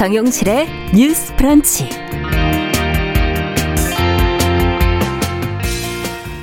[0.00, 1.90] 정용실의 뉴스 프런치.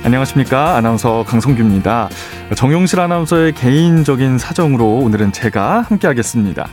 [0.04, 0.76] 안녕하십니까.
[0.76, 2.08] 아나운서 강성규입니다.
[2.54, 6.68] 정용실 아나운서의 개인적인 사정으로 오늘은 제가 함께하겠습니다.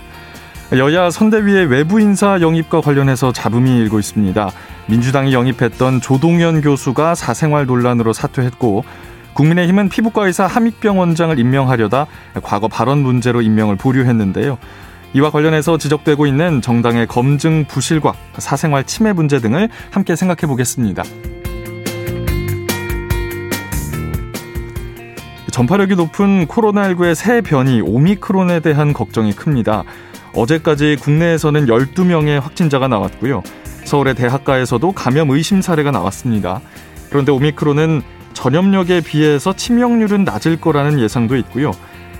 [0.74, 4.52] 여야 선대위의 외부 인사 영입과 관련해서 잡음이 일고 있습니다.
[4.86, 8.86] 민주당이 영입했던 조동현 교수가 사생활 논란으로 사퇴했고
[9.34, 12.06] 국민의힘은 피부과 의사 함익병 원장을 임명하려다
[12.44, 14.59] 과거 발언 문제로 임명을 보류했는데요.
[15.16, 21.04] 이와 관련해서 지적되고 있는 정당의 검증 부실과 사생활 침해 문제 등을 함께 생각해 보겠습니다.
[25.52, 29.86] 전파력이 높은 코로나19의 새 변이 오미크론에 대한 걱정이 큽니다.
[30.34, 33.42] 어제까지 국내에서는 12명의 확진자가 나왔고요.
[33.86, 36.59] 서울의 대학가에서도 감염 의심 사례가 나왔습니다.
[37.09, 38.02] 그런데 오미크론은
[38.34, 41.72] 전염력에 비해서 치명률은 낮을 거라는 예상도 있고요.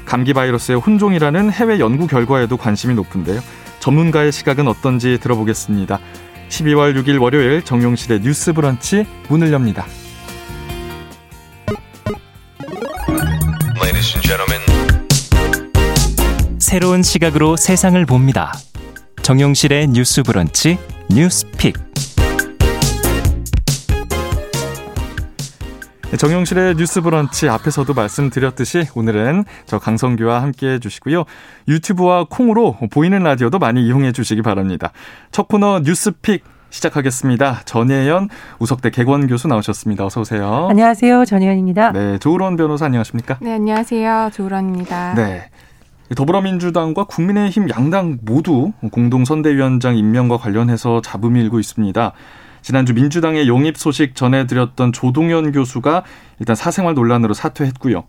[0.06, 3.42] 감기 바이러스의 혼종이라는 해외 연구 결과에도 관심이 높은데요.
[3.80, 6.00] 전문가의 시각은 어떤지 들어보겠습니다.
[6.50, 9.86] 12월 6일 월요일 정용실의 뉴스 브런치 문을 엽니다.
[16.59, 18.52] 새로운 시각으로 세상을 봅니다.
[19.22, 20.78] 정용실의 뉴스 브런치
[21.09, 21.84] 뉴스 픽.
[26.17, 31.25] 정용실의 뉴스 브런치 앞에서도 말씀드렸듯이 오늘은 저 강성규와 함께 해주시고요.
[31.67, 34.92] 유튜브와 콩으로 보이는 라디오도 많이 이용해 주시기 바랍니다.
[35.31, 37.62] 첫 코너 뉴스픽 시작하겠습니다.
[37.66, 40.06] 전예현 우석대 개관 교수 나오셨습니다.
[40.06, 40.67] 어서 오세요.
[40.70, 41.25] 안녕하세요.
[41.25, 41.92] 전예현입니다.
[41.92, 43.38] 네, 조으론 변호사 안녕하십니까?
[43.42, 44.31] 네, 안녕하세요.
[44.34, 45.16] 조으론입니다.
[45.16, 45.50] 네.
[46.16, 52.14] 더불어민주당과 국민의힘 양당 모두 공동선대위원장 임명과 관련해서 잡음이 일고 있습니다.
[52.66, 56.02] 지난주 민주당의 영입 소식 전해드렸던 조동현 교수가
[56.39, 58.05] 일단 사생활 논란으로 사퇴했고요.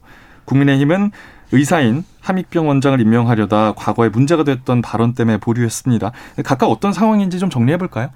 [0.46, 1.10] 국민의힘은
[1.52, 6.10] 의사인 함익병 원장을 임명하려다 과거에 문제가 됐던 발언 때문에 보류했습니다.
[6.42, 8.08] 각각 어떤 상황인지 좀 정리해 볼까요?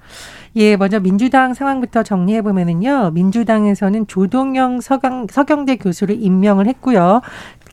[0.55, 3.11] 예, 먼저 민주당 상황부터 정리해 보면은요.
[3.11, 7.21] 민주당에서는 조동영 서경, 서경대 교수를 임명을 했고요.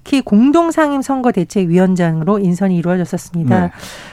[0.08, 3.60] 특히 공동상임 선거대책위원장으로 인선이 이루어졌었습니다.
[3.60, 3.70] 네.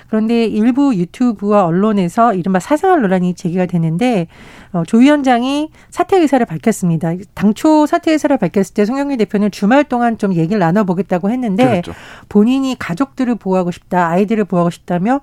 [0.09, 4.27] 그런데 일부 유튜브와 언론에서 이른바 사생활 논란이 제기가 됐는데
[4.73, 7.13] 어, 조 위원장이 사퇴 의사를 밝혔습니다.
[7.33, 11.93] 당초 사퇴 의사를 밝혔을 때 송영길 대표는 주말 동안 좀 얘기를 나눠보겠다고 했는데 그렇죠.
[12.27, 15.21] 본인이 가족들을 보호하고 싶다, 아이들을 보호하고 싶다며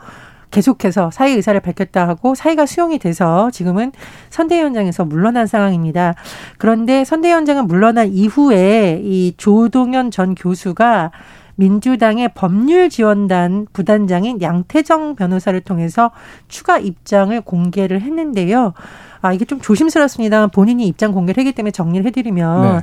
[0.52, 3.90] 계속해서 사의 의사를 밝혔다 하고 사의가 수용이 돼서 지금은
[4.30, 6.14] 선대위원장에서 물러난 상황입니다.
[6.58, 11.10] 그런데 선대위원장은 물러난 이후에 이 조동현 전 교수가
[11.56, 16.10] 민주당의 법률지원단 부단장인 양태정 변호사를 통해서
[16.48, 18.74] 추가 입장을 공개를 했는데요.
[19.22, 20.48] 아, 이게 좀 조심스럽습니다.
[20.48, 22.80] 본인이 입장 공개를 했기 때문에 정리를 해드리면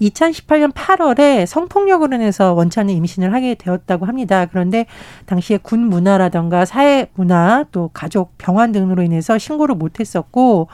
[0.00, 0.08] 네.
[0.08, 4.46] 2018년 8월에 성폭력으로 인해서 원치 않는 임신을 하게 되었다고 합니다.
[4.46, 4.86] 그런데
[5.26, 10.68] 당시에 군 문화라던가 사회 문화 또 가족 병환 등으로 인해서 신고를 못했었고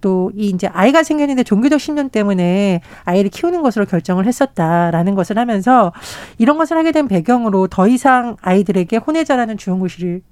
[0.00, 5.92] 또이 이제 아이가 생겼는데 종교적 신념 때문에 아이를 키우는 것으로 결정을 했었다라는 것을 하면서
[6.38, 10.22] 이런 것을 하게 된 배경으로 더 이상 아이들에게 혼외자라는 주용구실을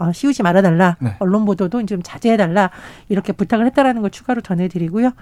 [0.00, 0.96] 어, 씌우지 말아달라.
[0.98, 1.14] 네.
[1.18, 2.70] 언론 보도도 좀 자제해달라.
[3.08, 5.12] 이렇게 부탁을 했다라는 걸 추가로 전해드리고요.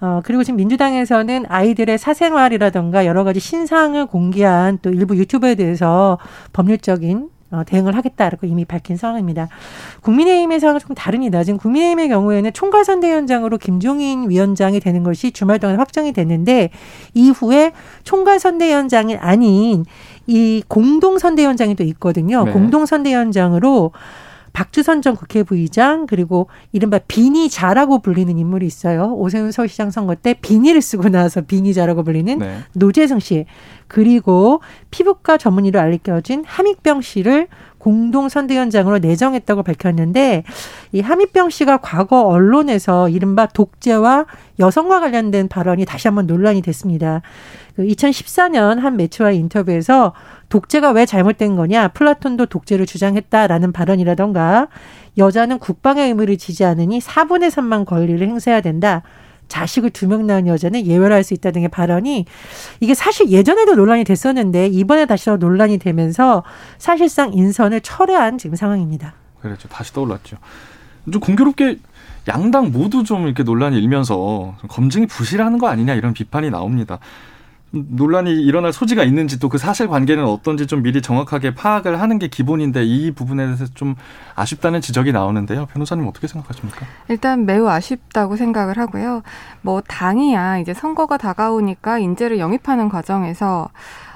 [0.00, 6.18] 어, 그리고 지금 민주당에서는 아이들의 사생활이라던가 여러 가지 신상을 공개한 또 일부 유튜브에 대해서
[6.52, 9.48] 법률적인 어, 대응을 하겠다라고 이미 밝힌 상황입니다.
[10.02, 11.44] 국민의힘의 상황은 조금 다릅니다.
[11.44, 16.70] 지금 국민의힘의 경우에는 총괄선대위원장으로 김종인 위원장이 되는 것이 주말 동안 확정이 됐는데
[17.14, 17.72] 이후에
[18.02, 19.84] 총괄선대위원장이 아닌
[20.26, 22.44] 이 공동선대위원장이 또 있거든요.
[22.44, 22.52] 네.
[22.52, 23.92] 공동선대위원장으로
[24.54, 29.12] 박주선 전 국회 부의장 그리고 이른바 비니자라고 불리는 인물이 있어요.
[29.14, 32.58] 오세훈 서울시장 선거 때 비니를 쓰고 나서 비니자라고 불리는 네.
[32.74, 33.46] 노재성 씨
[33.94, 34.60] 그리고
[34.90, 37.46] 피부과 전문의로 알려진 함익병 씨를
[37.78, 40.42] 공동 선대위원장으로 내정했다고 밝혔는데
[40.90, 44.26] 이 함익병 씨가 과거 언론에서 이른바 독재와
[44.58, 47.22] 여성과 관련된 발언이 다시 한번 논란이 됐습니다.
[47.78, 50.12] 2014년 그한 매체와의 인터뷰에서
[50.48, 54.66] 독재가 왜 잘못된 거냐, 플라톤도 독재를 주장했다라는 발언이라던가
[55.18, 59.02] 여자는 국방의 의무를 지지 않으니 4분의 3만 권리를 행사해야 된다.
[59.48, 62.26] 자식을 두 명 낳은 여자는 예외로 할 수 있다 등의 발언이
[62.80, 66.42] 이게 사실 예전에도 논란이 됐었는데 이번에 다시 더 논란이 되면서
[66.78, 69.14] 사실상 인선을 철회한 지금 상황입니다.
[69.40, 69.68] 그렇죠.
[69.68, 70.36] 다시 떠올랐죠.
[71.10, 71.78] 좀 공교롭게
[72.28, 76.98] 양당 모두 좀 이렇게 논란이 일면서 검증이 부실하는 거 아니냐 이런 비판이 나옵니다.
[77.74, 82.26] 논란이 일어날 소지가 있는지 또 그 사실 관계는 어떤지 좀 미리 정확하게 파악을 하는 게
[82.28, 83.94] 기본인데 이 부분에 대해서 좀
[84.34, 85.66] 아쉽다는 지적이 나오는데요.
[85.66, 86.86] 변호사님 어떻게 생각하십니까?
[87.08, 89.22] 일단 매우 아쉽다고 생각을 하고요.
[89.62, 93.68] 뭐 당이야 이제 선거가 다가오니까 인재를 영입하는 과정에서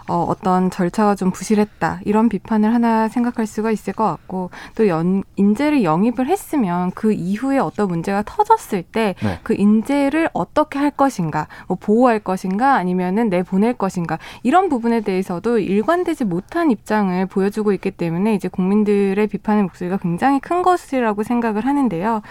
[0.09, 5.23] 어, 어떤 절차가 좀 부실했다 이런 비판을 하나 생각할 수가 있을 것 같고 또 연,
[5.37, 9.39] 인재를 영입을 했으면 그 이후에 어떤 문제가 터졌을 때그 네.
[9.43, 15.59] 그 인재를 어떻게 할 것인가, 뭐 보호할 것인가 아니면은 내 보낼 것인가 이런 부분에 대해서도
[15.59, 22.23] 일관되지 못한 입장을 보여주고 있기 때문에 이제 국민들의 비판의 목소리가 굉장히 큰 것이라고 생각을 하는데요.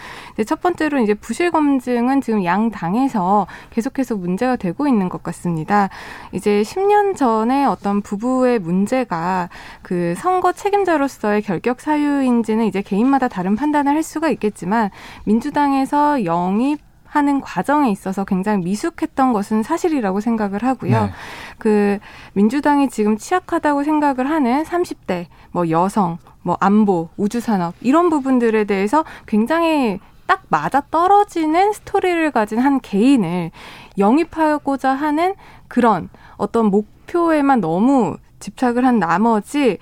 [0.47, 5.89] 첫 번째로 이제 부실 검증은 지금 양 당에서 계속해서 문제가 되고 있는 것 같습니다.
[6.31, 9.49] 이제 10년 전에 어떤 부부의 문제가
[9.81, 14.89] 그 선거 책임자로서의 결격 사유인지는 이제 개인마다 다른 판단을 할 수가 있겠지만
[15.25, 21.05] 민주당에서 영입 하는 과정에 있어서 굉장히 미숙했던 것은 사실이라고 생각을 하고요.
[21.05, 21.11] 네.
[21.57, 21.99] 그
[22.33, 29.99] 민주당이 지금 취약하다고 생각을 하는 30대 뭐 여성, 뭐 안보, 우주산업 이런 부분들에 대해서 굉장히
[30.27, 33.51] 딱 맞아 떨어지는 스토리를 가진 한 개인을
[33.97, 35.35] 영입하고자 하는
[35.67, 39.79] 그런 어떤 목 표에만 너무 집착을 한 나머지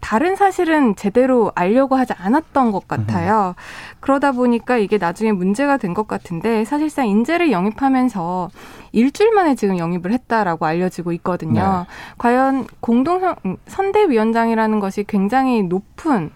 [0.00, 3.54] 다른 사실은 제대로 알려고 하지 않았던 것 같아요.
[4.00, 8.48] 그러다 보니까 이게 나중에 문제가 된 것 같은데 사실상 인재를 영입하면서
[8.92, 11.84] 일주일 만에 지금 영입을 했다라고 알려지고 있거든요.
[11.86, 11.94] 네.
[12.16, 13.34] 과연 공동
[13.66, 16.30] 선대위원장이라는 것이 굉장히 높은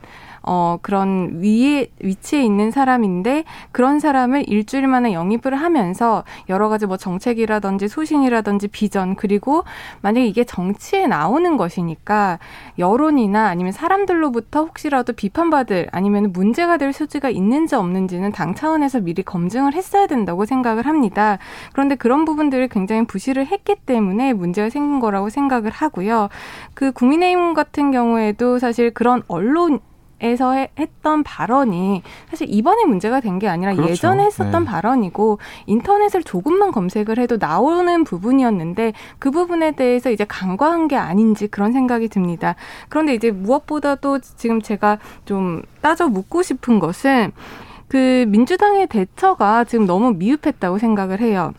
[0.47, 6.97] 어, 그런 위에, 위치에 있는 사람인데 그런 사람을 일주일 만에 영입을 하면서 여러 가지 뭐
[6.97, 9.65] 정책이라든지 소신이라든지 비전 그리고
[10.03, 12.39] 만약에 이게 정치에 나오는 것이니까
[12.79, 19.73] 여론이나 아니면 사람들로부터 혹시라도 비판받을 아니면 문제가 될 소지가 있는지 없는지는 당 차원에서 미리 검증을
[19.73, 21.39] 했어야 된다고 생각을 합니다.
[21.73, 26.29] 그런데 그런 부분들을 굉장히 부실을 했기 때문에 문제가 생긴 거라고 생각을 하고요.
[26.75, 29.81] 그 국민의힘 같은 경우에도 사실 그런 언론
[30.25, 33.91] 에서 했던 발언이 사실 이번에 문제가 된 게 아니라 그렇죠.
[33.91, 34.71] 예전에 했었던 네.
[34.71, 41.73] 발언이고 인터넷을 조금만 검색을 해도 나오는 부분이었는데 그 부분에 대해서 이제 간과한 게 아닌지 그런
[41.73, 42.55] 생각이 듭니다.
[42.89, 47.33] 그런데 이제 무엇보다도 지금 제가 좀 따져 묻고 싶은 것은
[47.89, 51.53] 그 민주당의 대처가 지금 너무 미흡했다고 생각을 해요.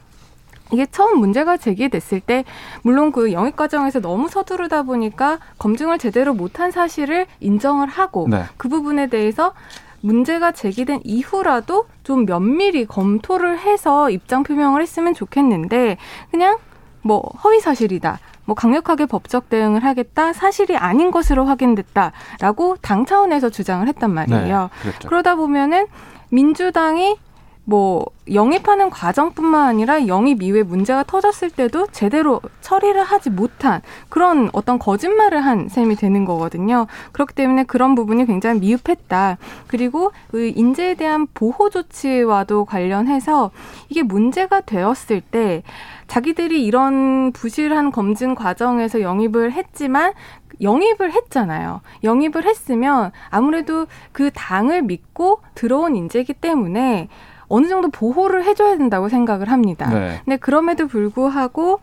[0.71, 2.43] 이게 처음 문제가 제기됐을 때
[2.81, 8.43] 물론 그 영입 과정에서 너무 서두르다 보니까 검증을 제대로 못한 사실을 인정을 하고 네.
[8.57, 9.53] 그 부분에 대해서
[10.01, 15.97] 문제가 제기된 이후라도 좀 면밀히 검토를 해서 입장 표명을 했으면 좋겠는데
[16.29, 16.57] 그냥
[17.01, 18.19] 뭐 허위 사실이다.
[18.45, 24.69] 뭐 강력하게 법적 대응을 하겠다 사실이 아닌 것으로 확인됐다라고 당 차원에서 주장을 했단 말이에요.
[24.83, 25.87] 네, 그러다 보면은
[26.29, 27.17] 민주당이
[27.65, 34.79] 뭐 영입하는 과정뿐만 아니라 영입 이후에 문제가 터졌을 때도 제대로 처리를 하지 못한 그런 어떤
[34.79, 36.85] 거짓말을 한 셈이 되는 거거든요.
[37.11, 39.37] 그렇기 때문에 그런 부분이 굉장히 미흡했다.
[39.67, 43.51] 그리고 그 인재에 대한 보호 조치와도 관련해서
[43.89, 45.63] 이게 문제가 되었을 때
[46.07, 50.13] 자기들이 이런 부실한 검증 과정에서 영입을 했지만
[50.61, 51.81] 영입을 했잖아요.
[52.03, 57.09] 영입을 했으면 아무래도 그 당을 믿고 들어온 인재이기 때문에
[57.47, 59.89] 어느 정도 보호를 해줘야 된다고 생각을 합니다.
[59.89, 60.21] 네.
[60.25, 61.79] 근데 그럼에도 불구하고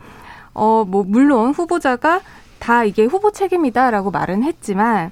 [0.54, 2.20] 어 뭐 물론 후보자가
[2.58, 5.10] 다 이게 후보 책임이다라고 말은 했지만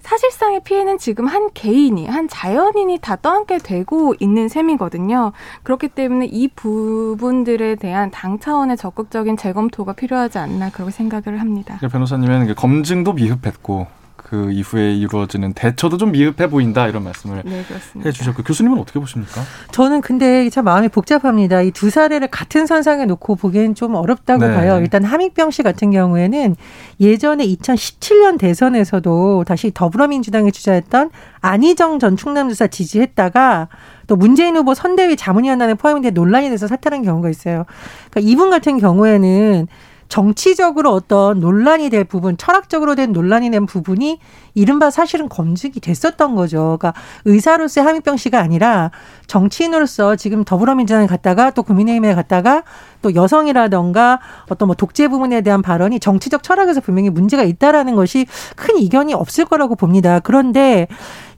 [0.00, 5.32] 사실상의 피해는 지금 한 개인이, 한 자연인이 다 떠안게 되고 있는 셈이거든요.
[5.64, 11.78] 그렇기 때문에 이 부분들에 대한 당 차원의 적극적인 재검토가 필요하지 않나 그렇게 생각을 합니다.
[11.80, 13.88] 변호사님은 검증도 미흡했고
[14.28, 17.62] 그 이후에 이루어지는 대처도 좀 미흡해 보인다 이런 말씀을 네,
[18.04, 19.40] 해주셨고 교수님은 어떻게 보십니까?
[19.70, 21.62] 저는 근데 참 마음이 복잡합니다.
[21.62, 24.52] 이 두 사례를 같은 선상에 놓고 보기엔 좀 어렵다고 네.
[24.52, 24.80] 봐요.
[24.80, 26.56] 일단 하익병 씨 같은 경우에는
[26.98, 33.68] 예전에 2017년 대선에서도 다시 더불어민주당에 주자했던 안희정 전 충남지사 지지했다가
[34.08, 37.64] 또 문재인 후보 선대위 자문위원단에 포함이 돼 논란이 돼서 사퇴한 경우가 있어요.
[38.10, 39.68] 그러니까 이분 같은 경우에는
[40.08, 44.18] 정치적으로 어떤 논란이 될 부분, 철학적으로 된 논란이 된 부분이
[44.54, 46.76] 이른바 사실은 검증이 됐었던 거죠.
[46.78, 46.94] 그러니까
[47.24, 48.90] 의사로서의 함익병 씨가 아니라
[49.26, 52.62] 정치인으로서 지금 더불어민주당에 갔다가 또 국민의힘에 갔다가
[53.02, 58.78] 또 여성이라던가 어떤 뭐 독재 부분에 대한 발언이 정치적 철학에서 분명히 문제가 있다라는 것이 큰
[58.78, 60.20] 이견이 없을 거라고 봅니다.
[60.20, 60.88] 그런데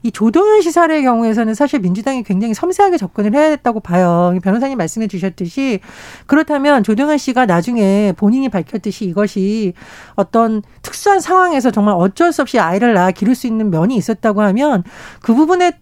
[0.03, 4.37] 이 조동현 시 사례의 경우에서는 사실 민주당이 굉장히 섬세하게 접근을 해야 했다고 봐요.
[4.41, 5.79] 변호사님 말씀해 주셨듯이
[6.25, 9.73] 그렇다면 조동현 씨가 나중에 본인이 밝혔듯이 이것이
[10.15, 14.83] 어떤 특수한 상황에서 정말 어쩔 수 없이 아이를 낳아 기를 수 있는 면이 있었다고 하면
[15.21, 15.73] 그 부분에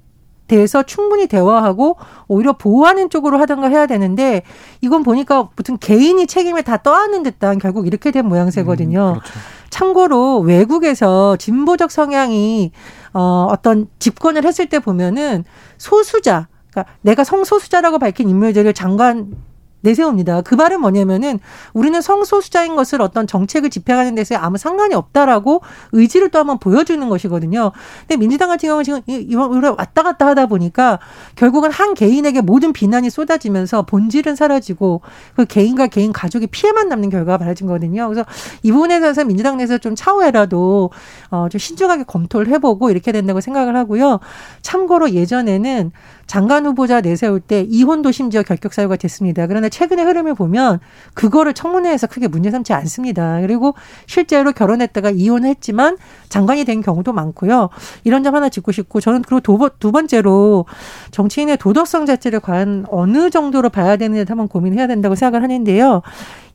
[0.48, 4.44] 대해서 충분히 대화하고 오히려 보호하는 쪽으로 하던가 해야 되는데
[4.82, 9.16] 이건 보니까 무슨 개인이 책임을 다 떠안는 듯한 결국 이렇게 된 모양새거든요.
[9.16, 9.40] 음, 그렇죠.
[9.70, 12.72] 참고로 외국에서 진보적 성향이
[13.14, 15.44] 어 어떤 집권을 했을 때 보면은
[15.78, 19.32] 소수자 그러니까 내가 성소수자라고 밝힌 인물들을 장관
[19.82, 20.42] 내세웁니다.
[20.42, 21.40] 그 말은 뭐냐면은
[21.74, 27.72] 우리는 성소수자인 것을 어떤 정책을 집행하는 데서 아무 상관이 없다라고 의지를 또 한번 보여주는 것이거든요.
[28.02, 31.00] 근데 민주당 같은 경우는 지금 이번 왔다 갔다 하다 보니까
[31.36, 35.02] 결국은 한 개인에게 모든 비난이 쏟아지면서 본질은 사라지고
[35.36, 38.08] 그 개인과 개인 가족이 피해만 남는 결과가 벌어진 거거든요.
[38.08, 38.26] 그래서
[38.64, 40.92] 이 부분에 대해서 민주당 내에서 좀 차후에라도
[41.30, 44.20] 어, 좀 신중하게 검토를 해보고 이렇게 된다고 생각을 하고요.
[44.62, 45.92] 참고로 예전에는
[46.28, 49.48] 장관 후보자 내세울 때 이혼도 심지어 결격 사유가 됐습니다.
[49.48, 50.80] 그러나 최근의 흐름을 보면
[51.14, 53.40] 그거를 청문회에서 크게 문제 삼지 않습니다.
[53.42, 53.74] 그리고
[54.06, 57.70] 실제로 결혼했다가 이혼했지만 장관이 된 경우도 많고요.
[58.04, 60.66] 이런 점 하나 짚고 싶고 저는 그리고 두, 두 번째로
[61.12, 66.02] 정치인의 도덕성 자체를 과연 어느 정도로 봐야 되는지 한번 고민해야 된다고 생각을 하는데요.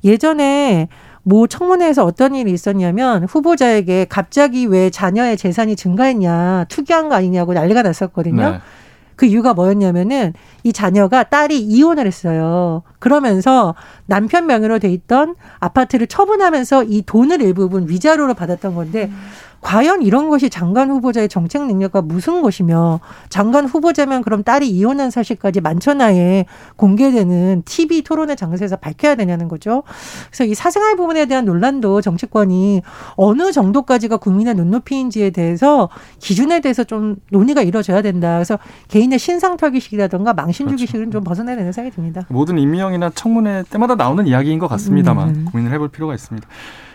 [0.05, 0.89] 예전에
[1.23, 7.83] 뭐 청문회에서 어떤 일이 있었냐면 후보자에게 갑자기 왜 자녀의 재산이 증가했냐 투기한 거 아니냐고 난리가
[7.83, 8.51] 났었거든요.
[8.51, 8.59] 네.
[9.23, 12.83] 그 이유가 뭐였냐면은 이 자녀가 딸이 이혼을 했어요.
[12.99, 13.77] 그러면서
[14.07, 19.17] 남편 명의로 돼 있던 아파트를 처분하면서 이 돈을 일부분 위자료로 받았던 건데 음.
[19.63, 25.61] 과연 이런 것이 장관 후보자의 정책 능력과 무슨 것이며 장관 후보자면 그럼 딸이 이혼한 사실까지
[25.61, 29.85] 만천하에 공개되는 TV 토론회 장소에서 밝혀야 되냐는 거죠.
[30.27, 32.83] 그래서 이 사생활 부분에 대한 논란도 정치권이
[33.15, 35.89] 어느 정도까지가 국민의 눈높이인지에 대해서
[36.19, 38.35] 기준에 대해서 좀 논의가 이루어져야 된다.
[38.35, 41.13] 그래서 개인의 신상 털기식이라든가 망신 주기식은 그렇죠.
[41.13, 42.27] 좀 벗어나야 되는 생각이 듭니다.
[42.29, 45.45] 모든 임명이나 청문회 때마다 나오는 이야기인 것 같습니다만 음.
[45.53, 46.49] 고민을 해볼 필요가 있습니다.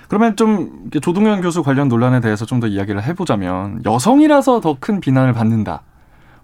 [0.07, 5.33] 그러면 좀 조동현 교수 관련 논란에 대해서 좀 더 이야기를 해보자면 여성이라서 더 큰 비난을
[5.33, 5.81] 받는다.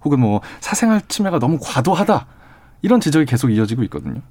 [0.05, 2.25] 혹은 뭐 사생활 침해가 너무 과도하다.
[2.81, 4.21] 이런 지적이 계속 이어지고 있거든요.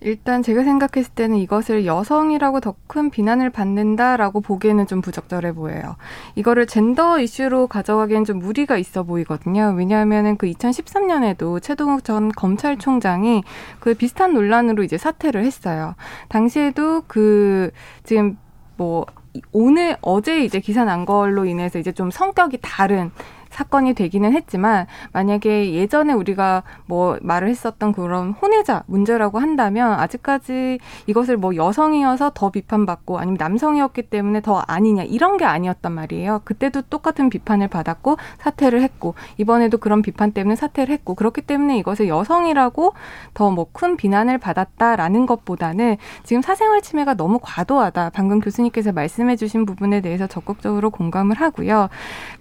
[0.00, 5.96] 일단 제가 생각했을 때는 이것을 여성이라고 더 큰 비난을 받는다라고 보기에는 좀 부적절해 보여요.
[6.36, 9.74] 이거를 젠더 이슈로 가져가기엔 좀 무리가 있어 보이거든요.
[9.76, 13.42] 왜냐하면은 그 2013년에도 최동욱 전 검찰총장이
[13.80, 15.94] 그 비슷한 논란으로 이제 사퇴를 했어요.
[16.28, 17.72] 당시에도 그
[18.04, 18.38] 지금
[18.78, 19.04] 뭐
[19.52, 23.10] 오늘 어제 이제 기사 난 걸로 인해서 이제 좀 성격이 다른
[23.50, 31.36] 사건이 되기는 했지만 만약에 예전에 우리가 뭐 말을 했었던 그런 혼외자 문제라고 한다면 아직까지 이것을
[31.36, 36.42] 뭐 여성이어서 더 비판받고 아니면 남성이었기 때문에 더 아니냐 이런 게 아니었단 말이에요.
[36.44, 42.08] 그때도 똑같은 비판을 받았고 사퇴를 했고 이번에도 그런 비판 때문에 사퇴를 했고 그렇기 때문에 이것을
[42.08, 42.94] 여성이라고
[43.34, 48.10] 더 뭐 큰 비난을 받았다라는 것보다는 지금 사생활 침해가 너무 과도하다.
[48.10, 51.88] 방금 교수님께서 말씀해 주신 부분에 대해서 적극적으로 공감을 하고요.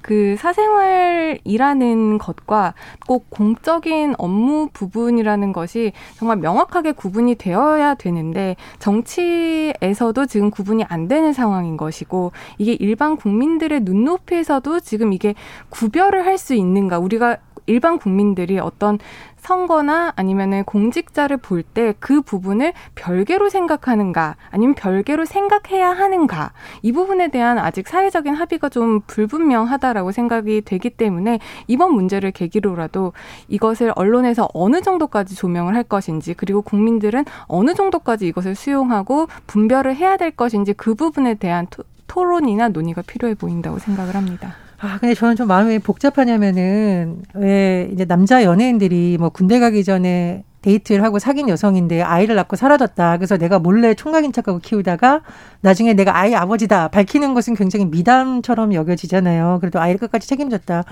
[0.02, 2.74] 그 사생활 생활이라는 것과
[3.08, 11.34] 꼭 공적인 업무 부분이라는 것이 정말 명확하게 구분이 되어야 되는데 정치에서도 지금 구분이 안 되는
[11.34, 15.36] 상황인 것이고 이게 일반 국민들의 눈높이에서도 지금 이게
[15.70, 17.00] 구별을 할 수 있는가?
[17.00, 17.38] 우리가
[17.68, 18.98] 일반 국민들이 어떤
[19.38, 27.30] 선거나 아니면은 공직자를 볼 때 그 부분을 별개로 생각하는가 아니면 별개로 생각해야 하는가 이 부분에
[27.30, 33.14] 대한 아직 사회적인 합의가 좀 불분명하다라고 생각이 되기 때문에 이번 문제를 계기로라도
[33.48, 40.18] 이것을 언론에서 어느 정도까지 조명을 할 것인지 그리고 국민들은 어느 정도까지 이것을 수용하고 분별을 해야
[40.18, 44.56] 될 것인지 그 부분에 대한 토, 토론이나 논의가 필요해 보인다고 생각을 합니다.
[44.80, 51.04] 아, 근데 저는 좀 마음이 복잡하냐면은 왜 이제 남자 연예인들이 뭐 군대 가기 전에 데이트를
[51.04, 53.18] 하고 사귄 여성인데 아이를 낳고 사라졌다.
[53.18, 55.22] 그래서 내가 몰래 총각인 척하고 키우다가
[55.62, 59.58] 나중에 내가 아이 아버지다 밝히는 것은 굉장히 미담처럼 여겨지잖아요.
[59.62, 60.84] 그래도 아이를 끝까지 책임졌다.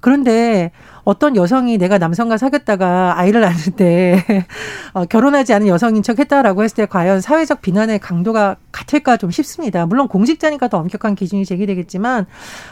[0.00, 0.70] 그런데
[1.04, 4.22] 어떤 여성이 내가 남성과 사귀었다가 아이를 낳는데
[4.92, 9.86] 어, 결혼하지 않은 여성인 척 했다라고 했을 때 과연 사회적 비난의 강도가 같을까 좀 싶습니다.
[9.86, 12.26] 물론 공직자니까 더 엄격한 기준이 제기되겠지만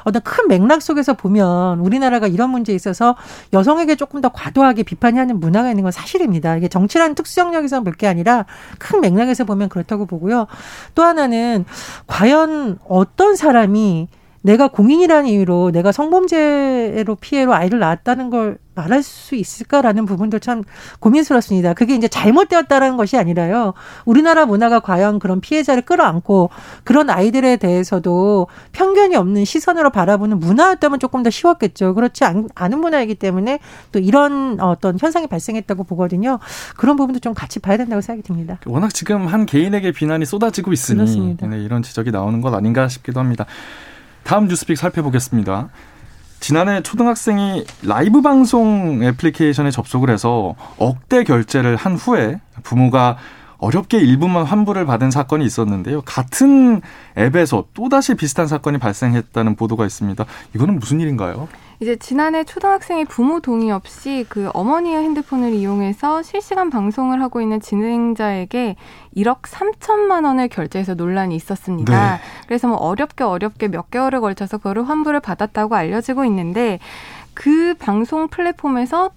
[0.04, 3.16] 어떤 큰 맥락 속에서 보면 우리나라가 이런 문제에 있어서
[3.54, 6.56] 여성에게 조금 더 과도하게 비판이 하는 문화가 있는 건 사실입니다.
[6.56, 8.44] 이게 정치라는 특수 영역에서 볼 게 아니라
[8.78, 10.46] 큰 맥락에서 보면 그렇다고 보고요.
[10.94, 11.64] 또 하나는
[12.06, 14.08] 과연 어떤 사람이
[14.46, 20.62] 내가 공인이라는 이유로 내가 성범죄로 피해로 아이를 낳았다는 걸 말할 수 있을까라는 부분도 참
[21.00, 21.74] 고민스럽습니다.
[21.74, 23.74] 그게 이제 잘못되었다라는 것이 아니라요.
[24.04, 26.50] 우리나라 문화가 과연 그런 피해자를 끌어안고
[26.84, 31.94] 그런 아이들에 대해서도 편견이 없는 시선으로 바라보는 문화였다면 조금 더 쉬웠겠죠.
[31.94, 33.58] 그렇지 않, 은 문화이기 때문에
[33.90, 36.38] 또 이런 어떤 현상이 발생했다고 보거든요.
[36.76, 38.60] 그런 부분도 좀 같이 봐야 된다고 생각이 듭니다.
[38.66, 43.46] 워낙 지금 한 개인에게 비난이 쏟아지고 있으니 네, 이런 지적이 나오는 것 아닌가 싶기도 합니다.
[44.26, 45.68] 다음 뉴스픽 살펴보겠습니다.
[46.40, 53.18] 지난해 초등학생이 라이브 방송 애플리케이션에 접속을 해서 억대 결제를 한 후에 부모가
[53.58, 56.02] 어렵게 일부만 환불을 받은 사건이 있었는데요.
[56.02, 56.80] 같은
[57.16, 60.24] 앱에서 또다시 비슷한 사건이 발생했다는 보도가 있습니다.
[60.54, 61.48] 이거는 무슨 일인가요?
[61.80, 68.76] 이제 지난해 초등학생이 부모 동의 없이 그 어머니의 핸드폰을 이용해서 실시간 방송을 하고 있는 진행자에게
[69.16, 72.16] 1억 3천만 원을 결제해서 논란이 있었습니다.
[72.16, 72.20] 네.
[72.46, 76.78] 그래서 뭐 어렵게 어렵게 몇 개월에 걸쳐서 그거를 환불을 받았다고 알려지고 있는데
[77.34, 79.10] 그 방송 플랫폼에서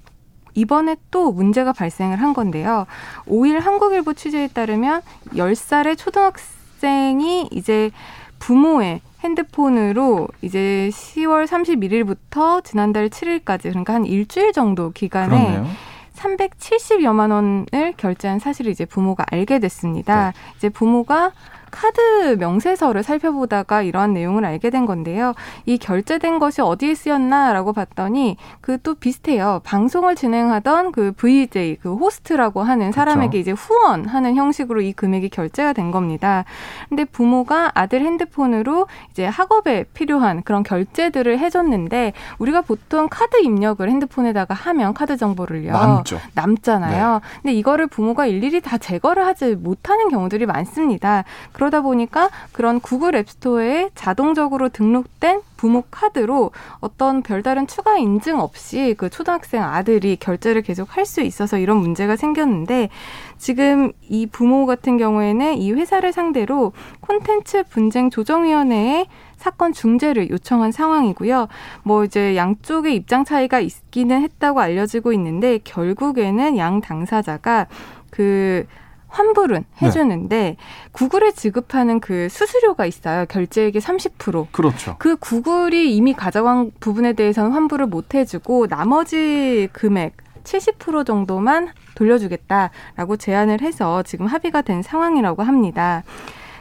[0.53, 2.86] 이번에 또 문제가 발생을 한 건데요.
[3.27, 5.01] 5일 한국일보 취재에 따르면
[5.34, 7.91] 10살의 초등학생이 이제
[8.39, 15.68] 부모의 핸드폰으로 이제 10월 31일부터 지난달 7일까지 그러니까 한 일주일 정도 기간에 그렇네요.
[16.15, 20.32] 370여만 원을 결제한 사실을 이제 부모가 알게 됐습니다.
[20.32, 20.39] 네.
[20.58, 21.32] 이제 부모가
[21.72, 25.34] 카드 명세서를 살펴보다가 이러한 내용을 알게 된 건데요.
[25.66, 29.62] 이 결제된 것이 어디에 쓰였나라고 봤더니 그 또 비슷해요.
[29.64, 33.38] 방송을 진행하던 그 VJ 그 호스트라고 하는 사람에게 그렇죠.
[33.40, 36.46] 이제 후원하는 형식으로 이 금액이 결제가 된 겁니다.
[36.88, 44.54] 근데 부모가 아들 핸드폰으로 이제 학업에 필요한 그런 결제들을 해줬는데 우리가 보통 카드 입력을 핸드폰에다가
[44.54, 46.20] 하면 카드 정보를요 남죠.
[46.34, 47.14] 남잖아요.
[47.14, 47.20] 네.
[47.42, 51.24] 근데 이거를 부모가 일일이 다 제거를 하지 못하는 경우들이 많습니다.
[51.60, 59.10] 그러다 보니까 그런 구글 앱스토어에 자동적으로 등록된 부모 카드로 어떤 별다른 추가 인증 없이 그
[59.10, 62.89] 초등학생 아들이 결제를 계속 할 수 있어서 이런 문제가 생겼는데
[63.38, 71.48] 지금 이 부모 같은 경우에는 이 회사를 상대로 콘텐츠 분쟁 조정위원회에 사건 중재를 요청한 상황이고요.
[71.84, 77.66] 뭐 이제 양쪽의 입장 차이가 있기는 했다고 알려지고 있는데 결국에는 양 당사자가
[78.12, 78.66] 그
[79.10, 79.86] 환불은 네.
[79.86, 80.58] 해주는데 네.
[80.92, 83.25] 구글에 지급하는 그 수수료가 있어요.
[83.25, 84.48] 결제액의 30%.
[84.51, 84.96] 그렇죠.
[85.00, 93.62] 그 구글이 이미 가져간 부분에 대해서는 환불을 못 해주고 나머지 금액 70% 정도만 돌려주겠다라고 제안을
[93.62, 96.04] 해서 지금 합의가 된 상황이라고 합니다.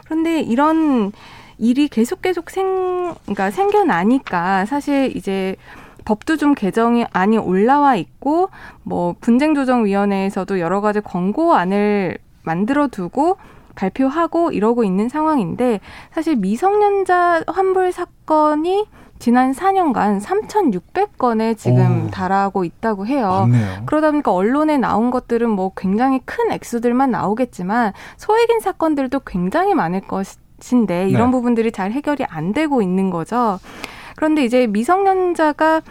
[0.05, 1.11] 그런데 이런
[1.57, 5.55] 일이 계속 계속 생, 그러니까 생겨나니까 사실 이제
[6.05, 8.49] 법도 좀 개정이 안이 올라와 있고
[8.83, 12.17] 뭐 분쟁조정위원회에서도 여러 가지 권고안을
[12.49, 13.37] 만들어 두고
[13.75, 15.81] 발표하고 이러고 있는 상황인데
[16.11, 18.87] 사실 미성년자 환불 사건이
[19.19, 23.47] 지난 4년간 3,600건에 지금 오, 달하고 있다고 해요.
[23.47, 23.83] 맞네요.
[23.85, 31.09] 그러다 보니까 언론에 나온 것들은 뭐 굉장히 큰 액수들만 나오겠지만 소액인 사건들도 굉장히 많을 것인데
[31.09, 31.31] 이런 네.
[31.31, 33.59] 부분들이 잘 해결이 안 되고 있는 거죠.
[34.15, 35.81] 그런데 이제 미성년자가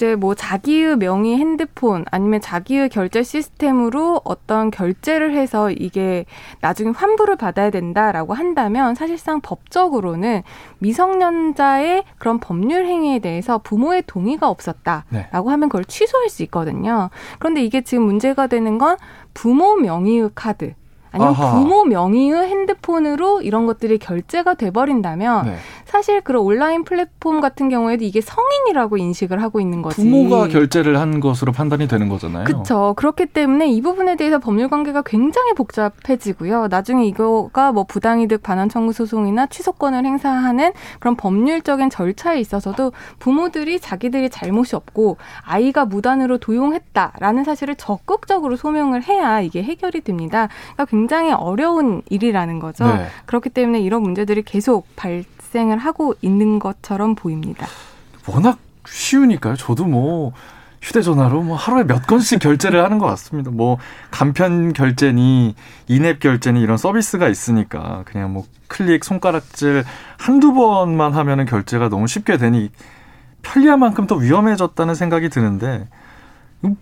[0.00, 6.24] 이제 뭐 자기의 명의 핸드폰 아니면 자기의 결제 시스템으로 어떤 결제를 해서 이게
[6.62, 10.42] 나중에 환불을 받아야 된다라고 한다면 사실상 법적으로는
[10.78, 15.28] 미성년자의 그런 법률 행위에 대해서 부모의 동의가 없었다라고 네.
[15.30, 17.10] 하면 그걸 취소할 수 있거든요.
[17.38, 18.96] 그런데 이게 지금 문제가 되는 건
[19.34, 20.72] 부모 명의의 카드
[21.12, 21.54] 아니면 아하.
[21.54, 25.56] 부모 명의의 핸드폰으로 이런 것들이 결제가 돼버린다면 네.
[25.90, 29.96] 사실 그런 온라인 플랫폼 같은 경우에도 이게 성인이라고 인식을 하고 있는 거지.
[30.02, 32.44] 부모가 결제를 한 것으로 판단이 되는 거잖아요.
[32.44, 32.94] 그렇죠.
[32.96, 36.68] 그렇기 때문에 이 부분에 대해서 법률 관계가 굉장히 복잡해지고요.
[36.68, 44.30] 나중에 이거가 뭐 부당이득 반환 청구 소송이나 취소권을 행사하는 그런 법률적인 절차에 있어서도 부모들이 자기들이
[44.30, 50.48] 잘못이 없고 아이가 무단으로 도용했다라는 사실을 적극적으로 소명을 해야 이게 해결이 됩니다.
[50.74, 52.86] 그러니까 굉장히 어려운 일이라는 거죠.
[52.86, 53.06] 네.
[53.26, 57.66] 그렇기 때문에 이런 문제들이 계속 발 발생을 하고 있는 것처럼 보입니다.
[58.26, 59.56] 워낙 쉬우니까요.
[59.56, 60.32] 저도 뭐
[60.82, 63.50] 휴대전화로 뭐 하루에 몇 건씩 결제를 하는 것 같습니다.
[63.50, 63.78] 뭐
[64.10, 65.54] 간편 결제니
[65.88, 69.84] 인앱 결제니 이런 서비스가 있으니까 그냥 뭐 클릭 손가락질
[70.18, 72.70] 한두 번만 하면은 결제가 너무 쉽게 되니
[73.42, 75.88] 편리한 만큼 또 위험해졌다는 생각이 드는데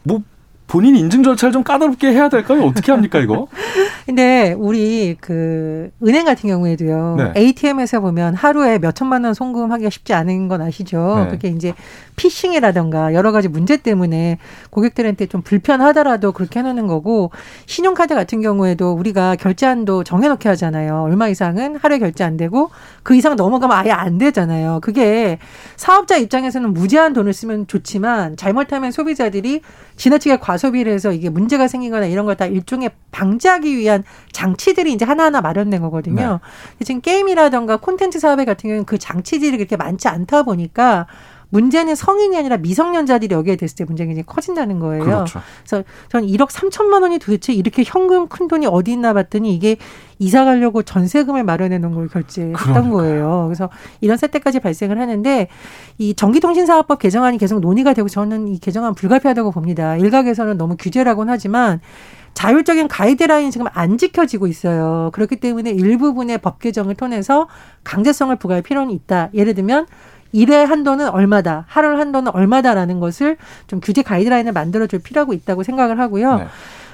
[0.05, 0.23] 뭐
[0.69, 2.63] 본인 인증 절차를 좀 까다롭게 해야 될까요?
[2.65, 3.49] 어떻게 합니까, 이거?
[4.05, 7.17] 근데 우리 그 은행 같은 경우에도요.
[7.17, 7.33] 네.
[7.37, 11.25] ATM에서 보면 하루에 몇 천만 원 송금하기가 쉽지 않은 건 아시죠?
[11.25, 11.31] 네.
[11.31, 11.73] 그게 이제
[12.17, 14.39] 피싱이라던가 여러 가지 문제 때문에
[14.71, 17.31] 고객들한테 좀 불편하더라도 그렇게 해놓는 거고
[17.67, 21.03] 신용카드 같은 경우에도 우리가 결제한도 정해놓게 하잖아요.
[21.03, 22.71] 얼마 이상은 하루에 결제 안 되고
[23.03, 24.81] 그 이상 넘어가면 아예 안 되잖아요.
[24.83, 25.39] 그게
[25.77, 29.63] 사업자 입장에서는 무제한 돈을 쓰면 좋지만 잘못하면 소비자들이
[29.97, 35.05] 지나치게 과 소비를 해서 이게 문제가 생기거나 이런 걸 다 일종의 방지하기 위한 장치들이 이제
[35.05, 36.41] 하나하나 마련된 거거든요.
[36.79, 36.85] 네.
[36.85, 41.07] 지금 게임이라던가 콘텐츠 사업에 같은 경우는 그 장치들이 그렇게 많지 않다 보니까
[41.51, 45.05] 문제는 성인이 아니라 미성년자들이 여기에 됐을 때 문제가 굉장히 커진다는 거예요.
[45.05, 45.41] 그렇죠.
[45.65, 49.77] 그래서 저는 1억 3천만 원이 도대체 이렇게 현금 큰 돈이 어디 있나 봤더니 이게
[50.19, 52.89] 이사 가려고 전세금을 마련해 놓은 걸 결제했던.
[52.91, 53.45] 거예요.
[53.47, 53.69] 그래서
[54.01, 55.49] 이런 사태까지 발생을 하는데
[55.99, 59.97] 이 전기통신사업법 개정안이 계속 논의가 되고 저는 이 개정안 불가피하다고 봅니다.
[59.97, 61.81] 일각에서는 너무 규제라고는 하지만
[62.35, 65.11] 자율적인 가이드라인이 지금 안 지켜지고 있어요.
[65.13, 67.49] 그렇기 때문에 일부분의 법 개정을 통해서
[67.85, 69.31] 강제성을 부과할 필요는 있다.
[69.35, 69.87] 예를 들면
[70.33, 73.37] 일의 한도는 얼마다, 하루 한도는 얼마다라는 것을
[73.67, 76.37] 좀 규제 가이드라인을 만들어줄 필요가 있다고 생각을 하고요.
[76.37, 76.47] 네.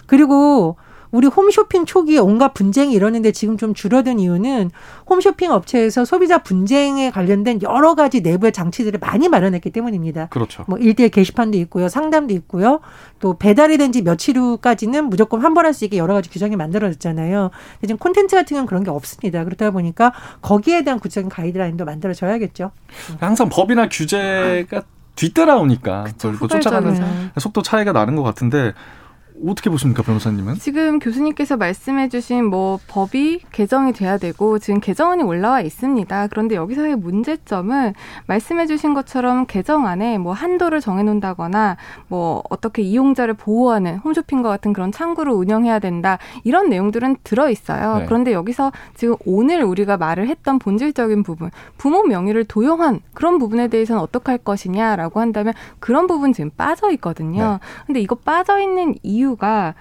[0.06, 0.76] 그리고
[1.14, 4.72] 우리 홈쇼핑 초기에 온갖 분쟁이 일었는데 지금 좀 줄어든 이유는
[5.08, 10.26] 홈쇼핑 업체에서 소비자 분쟁에 관련된 여러 가지 내부의 장치들을 많이 마련했기 때문입니다.
[10.26, 10.64] 그렇죠.
[10.66, 12.80] 뭐 일대일 게시판도 있고요, 상담도 있고요.
[13.20, 17.50] 또 배달이 된 지 며칠 후까지는 무조건 환불할 수 있게 여러 가지 규정이 만들어졌잖아요.
[17.74, 19.44] 근데 지금 콘텐츠 같은 경우는 그런 게 없습니다.
[19.44, 22.72] 그렇다 보니까 거기에 대한 구체적인 가이드라인도 만들어져야겠죠.
[23.20, 24.82] 항상 법이나 규제가
[25.14, 28.72] 뒤따라오니까 그걸 쫓아가는 속도 차이가 나는 것 같은데
[29.50, 30.54] 어떻게 보십니까, 변호사님은?
[30.56, 36.28] 지금 교수님께서 말씀해주신 뭐 법이 개정이 돼야 되고 지금 개정안이 올라와 있습니다.
[36.28, 37.94] 그런데 여기서의 문제점은
[38.26, 41.76] 말씀해주신 것처럼 개정안에 뭐 한도를 정해놓는다거나
[42.08, 47.98] 뭐 어떻게 이용자를 보호하는 홈쇼핑과 같은 그런 창구를 운영해야 된다 이런 내용들은 들어 있어요.
[47.98, 48.06] 네.
[48.06, 54.00] 그런데 여기서 지금 오늘 우리가 말을 했던 본질적인 부분, 부모 명의를 도용한 그런 부분에 대해서는
[54.00, 57.58] 어떻게 할 것이냐라고 한다면 그런 부분 지금 빠져 있거든요.
[57.60, 57.84] 네.
[57.86, 59.74] 근데 이거 빠져 있는 이유 이유가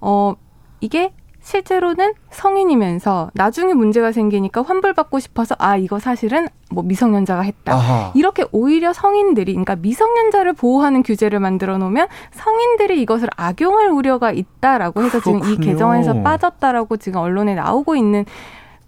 [0.00, 0.34] 어
[0.80, 8.12] 이게 실제로는 성인이면서 나중에 문제가 생기니까 환불받고 싶어서 아 이거 사실은 뭐 미성년자가 했다 아하.
[8.16, 15.20] 이렇게 오히려 성인들이 그러니까 미성년자를 보호하는 규제를 만들어 놓으면 성인들이 이것을 악용할 우려가 있다라고 해서
[15.20, 15.44] 그렇군요.
[15.44, 18.24] 지금 이 개정에서 빠졌다라고 지금 언론에 나오고 있는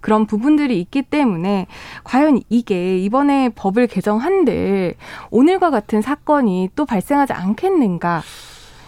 [0.01, 1.67] 그런 부분들이 있기 때문에
[2.03, 4.95] 과연 이게 이번에 법을 개정한데
[5.31, 8.23] 오늘과 같은 사건이 또 발생하지 않겠는가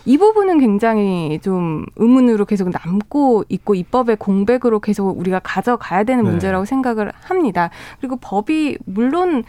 [0.05, 6.31] 이 부분은 굉장히 좀 의문으로 계속 남고 있고 입법의 공백으로 계속 우리가 가져가야 되는 네.
[6.31, 7.71] 문제라고 생각을 합니다.
[8.01, 9.45] 그리고 법이 물론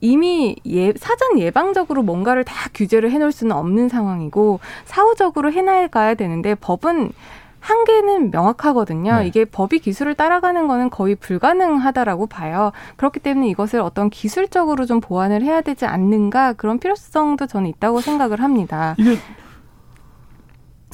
[0.00, 7.12] 이미 예, 사전 예방적으로 뭔가를 다 규제를 해놓을 수는 없는 상황이고 사후적으로 해나가야 되는데 법은
[7.60, 9.20] 한계는 명확하거든요.
[9.20, 9.26] 네.
[9.26, 12.72] 이게 법이 기술을 따라가는 거는 거의 불가능하다라고 봐요.
[12.96, 18.42] 그렇기 때문에 이것을 어떤 기술적으로 좀 보완을 해야 되지 않는가 그런 필요성도 저는 있다고 생각을
[18.42, 18.94] 합니다.
[18.98, 19.18] 이게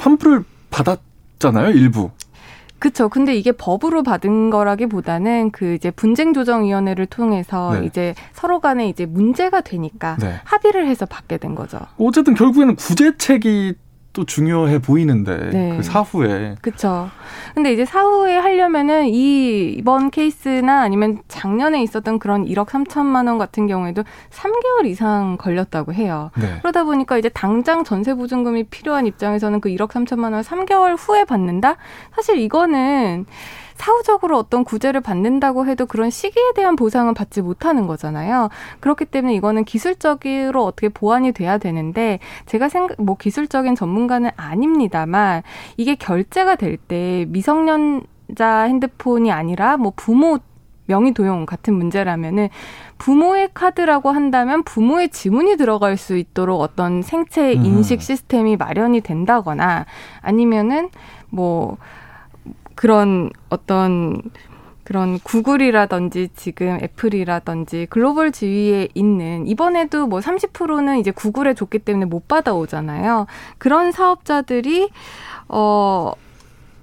[0.01, 2.11] 환불을 받았잖아요, 일부.
[2.79, 3.11] 그렇죠.
[3.11, 7.87] 근데 이게 법으로 받은 거라기보다는 그 이제 분쟁 조정 위원회를 통해서 네.
[7.87, 10.41] 이제 서로 간에 이제 문제가 되니까 네.
[10.45, 11.79] 합의를 해서 받게 된 거죠.
[11.99, 13.75] 어쨌든 결국에는 구제책이
[14.12, 15.77] 또 중요해 보이는데 네.
[15.77, 17.09] 그 사후에 그렇죠.
[17.55, 23.66] 근데 이제 사후에 하려면은 이 이번 케이스나 아니면 작년에 있었던 그런 1억 3천만 원 같은
[23.66, 26.31] 경우에도 3개월 이상 걸렸다고 해요.
[26.37, 26.59] 네.
[26.61, 31.77] 그러다 보니까 이제 당장 전세 보증금이 필요한 입장에서는 그 1억 3천만 원 3개월 후에 받는다?
[32.14, 33.27] 사실 이거는
[33.81, 38.51] 사후적으로 어떤 구제를 받는다고 해도 그런 시기에 대한 보상은 받지 못하는 거잖아요.
[38.81, 45.43] 그렇기 때문에 이거는 기술적으로 어떻게 보완이 돼야 되는데 제가 생각 뭐 기술적인 전문가는 아닙니다만
[45.79, 50.38] 이게 결제가 될 때 미성년자 핸드폰이 아니라 뭐 부모
[50.87, 52.49] 명의 도용 같은 문제라면은
[52.99, 58.01] 부모의 카드라고 한다면 부모의 지문이 들어갈 수 있도록 어떤 생체 인식 음.
[58.01, 59.87] 시스템이 마련이 된다거나
[60.21, 60.90] 아니면은
[61.29, 61.77] 뭐
[62.81, 64.23] 그런 어떤
[64.85, 72.27] 그런 구글이라든지 지금 애플이라든지 글로벌 지위에 있는 이번에도 뭐 30%는 이제 구글에 줬기 때문에 못
[72.27, 73.27] 받아오잖아요.
[73.59, 74.88] 그런 사업자들이
[75.49, 76.12] 어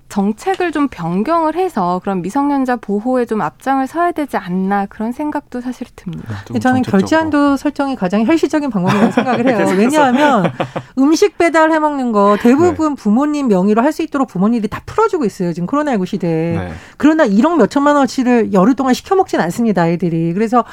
[0.10, 5.86] 정책을 좀 변경을 해서 그런 미성년자 보호에 좀 앞장을 서야 되지 않나 그런 생각도 사실
[5.96, 6.36] 듭니다.
[6.52, 9.68] 네, 저는 결제한도 설정이 가장 현실적인 방법이라고 생각을 해요.
[9.78, 10.52] 왜냐하면
[10.98, 13.02] 음식 배달 해 먹는 거 대부분 네.
[13.02, 15.54] 부모님 명의로 할 수 있도록 부모님들이 다 풀어주고 있어요.
[15.54, 16.58] 지금 코로나19 시대에.
[16.58, 16.72] 네.
[16.98, 19.82] 그러나 1억 몇천만 원치를 열흘 동안 시켜 먹진 않습니다.
[19.82, 20.34] 아이들이.
[20.34, 20.64] 그래서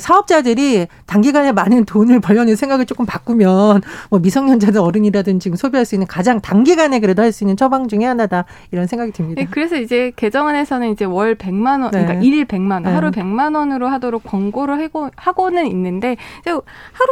[0.00, 6.06] 사업자들이 단기간에 많은 돈을 벌려는 생각을 조금 바꾸면 뭐 미성년자들 어른이라든지 지금 소비할 수 있는
[6.06, 9.40] 가장 단기간에 그래도 할 수 있는 처방 중에 하나다 이런 생각이 듭니다.
[9.40, 12.26] 네, 그래서 이제 개정안에서는 이제 월 100만 원, 그러니까 네.
[12.26, 12.90] 일 100만 원, 네.
[12.90, 16.62] 하루 100만 원으로 하도록 권고를 하고 하고는 있는데 하루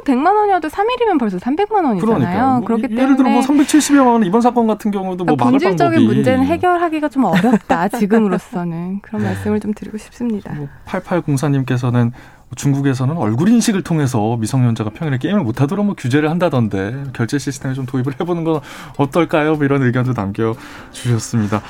[0.04, 2.00] 100만 원이어도 3일이면 벌써 300만 원이잖아요.
[2.00, 2.52] 그러니까요.
[2.58, 6.02] 뭐 그렇기 때문에 예를 들어 뭐 370여만 원 이번 사건 같은 경우도 뭐 막을 본질적인
[6.02, 10.54] 문제는 해결하기가 좀 어렵다 지금으로서는 그런 말씀을 좀 드리고 싶습니다.
[10.54, 12.12] 뭐 8804님께서는
[12.54, 18.14] 중국에서는 얼굴 인식을 통해서 미성년자가 평일에 게임을 못하도록 뭐 규제를 한다던데 결제 시스템에 좀 도입을
[18.20, 18.60] 해보는 건
[18.96, 19.56] 어떨까요?
[19.56, 20.54] 뭐 이런 의견도 남겨
[20.92, 21.60] 주셨습니다.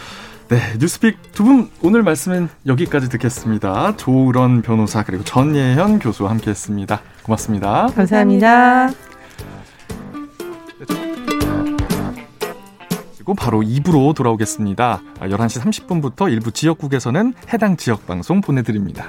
[0.48, 3.96] 네, 뉴스픽 두 분 오늘 말씀은 여기까지 듣겠습니다.
[3.96, 7.00] 조우런 변호사 그리고 전예현 교수와 함께했습니다.
[7.24, 7.88] 고맙습니다.
[7.96, 8.90] 감사합니다.
[13.16, 15.00] 그리고 바로 2부로 돌아오겠습니다.
[15.20, 19.08] 11시 30분부터 일부 지역국에서는 해당 지역 방송 보내드립니다.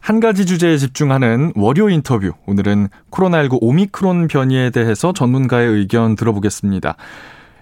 [0.00, 2.32] 한 가지 주제에 집중하는 월요 인터뷰.
[2.46, 6.96] 오늘은 코로나19 오미크론 변이에 대해서 전문가의 의견 들어보겠습니다.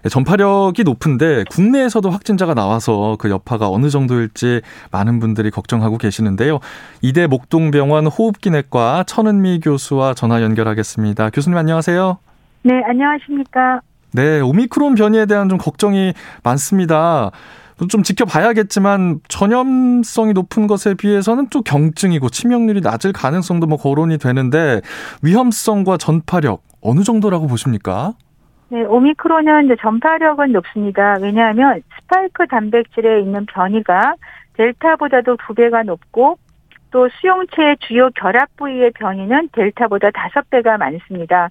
[0.05, 4.61] 네, 전파력이 높은데 국내에서도 확진자가 나와서 그 여파가 어느 정도일지
[4.93, 6.61] 많은 분들이 걱정하고 계시는데요.
[7.03, 11.31] 이대 목동병원 호흡기내과 천은미 교수와 전화 연결하겠습니다.
[11.31, 12.19] 교수님 안녕하세요.
[12.63, 13.81] 네, 안녕하십니까.
[14.13, 17.33] 네, 오미크론 변이에 대한 좀 걱정이 많습니다.
[17.89, 24.81] 좀 지켜봐야겠지만 전염성이 높은 것에 비해서는 또 경증이고 치명률이 낮을 가능성도 뭐 거론이 되는데
[25.23, 28.15] 위험성과 전파력 어느 정도라고 보십니까?
[28.71, 31.17] 네, 오미크론은 이제 전파력은 높습니다.
[31.21, 34.15] 왜냐하면 스파이크 단백질에 있는 변이가
[34.55, 36.37] 델타보다도 두 배가 높고
[36.91, 41.51] 또 수용체의 주요 결합 부위의 변이는 델타보다 다섯 배가 많습니다.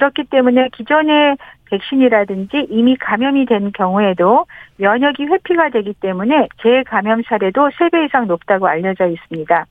[0.00, 1.36] 그렇기 때문에 기존의
[1.66, 4.46] 백신이라든지 이미 감염이 된 경우에도
[4.78, 9.66] 면역이 회피가 되기 때문에 재감염 사례도 세배 이상 높다고 알려져 있습니다.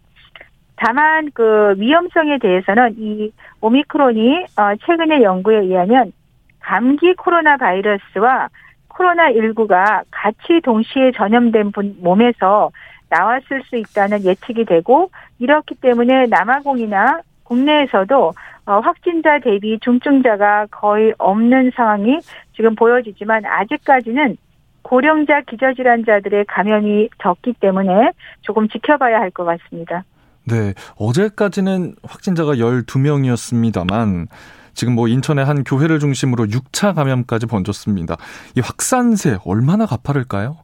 [0.76, 6.14] 다만 그 위험성에 대해서는 이 오미크론이 어, 최근의 연구에 의하면
[6.60, 8.50] 감기 코로나 바이러스와
[8.88, 12.70] 코로나 19가 같이 동시에 전염된 분 몸에서
[13.10, 18.34] 나왔을 수 있다는 예측이 되고 이렇기 때문에 남아공이나 국내에서도 어,
[18.78, 22.20] 확진자 대비 중증자가 거의 없는 상황이
[22.56, 24.38] 지금 보여지지만 아직까지는
[24.84, 30.04] 고령자 기저질환자들의 감염이 적기 때문에 조금 지켜봐야 할 것 같습니다.
[30.48, 34.28] 네, 어제까지는 확진자가 12명이었습니다만
[34.74, 38.16] 지금 뭐 인천의 한 교회를 중심으로 6차 감염까지 번졌습니다.
[38.56, 40.58] 이 확산세 얼마나 가파를까요?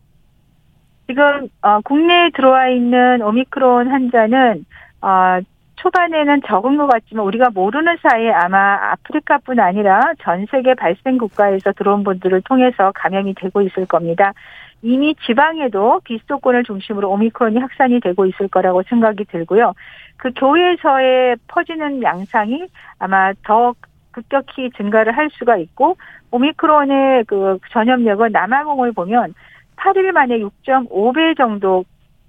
[1.08, 4.66] 지금 어, 국내에 들어와 있는 오미크론 환자는
[5.02, 5.40] 어,
[5.78, 12.04] 초반에는 적은 것 같지만 우리가 모르는 사이에 아마 아프리카뿐 아니라 전 세계 발생 국가에서 들어온
[12.04, 14.34] 분들을 통해서 감염이 되고 있을 겁니다.
[14.82, 19.74] 이미 지방에도 비수도권을 중심으로 오미크론이 확산이 되고 있을 거라고 생각이 들고요.
[20.18, 22.68] 그 교회에서의 퍼지는 양상이
[23.00, 23.74] 아마 더
[24.12, 25.98] 급격히 증가를 할 수가 있고
[26.32, 29.34] 오미크론의 그 전염력은 남아공을 보면
[29.76, 31.84] 8일 만에 6.5배 정도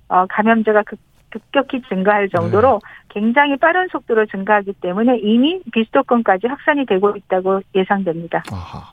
[0.08, 0.98] 어, 감염자가 급,
[1.38, 3.20] 급격히 증가할 정도로 네.
[3.20, 8.42] 굉장히 빠른 속도로 증가하기 때문에 이미 비수도권까지 확산이 되고 있다고 예상됩니다.
[8.50, 8.90] 아하.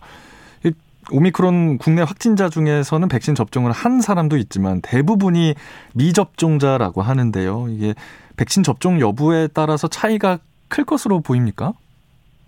[1.12, 5.54] 오미크론 국내 확진자 중에서는 백신 접종을 한 사람도 있지만 대부분이
[5.96, 7.66] 미접종자라고 하는데요.
[7.70, 7.94] 이게
[8.38, 10.38] 백신 접종 여부에 따라서 차이가
[10.70, 11.74] 클 것으로 보입니까?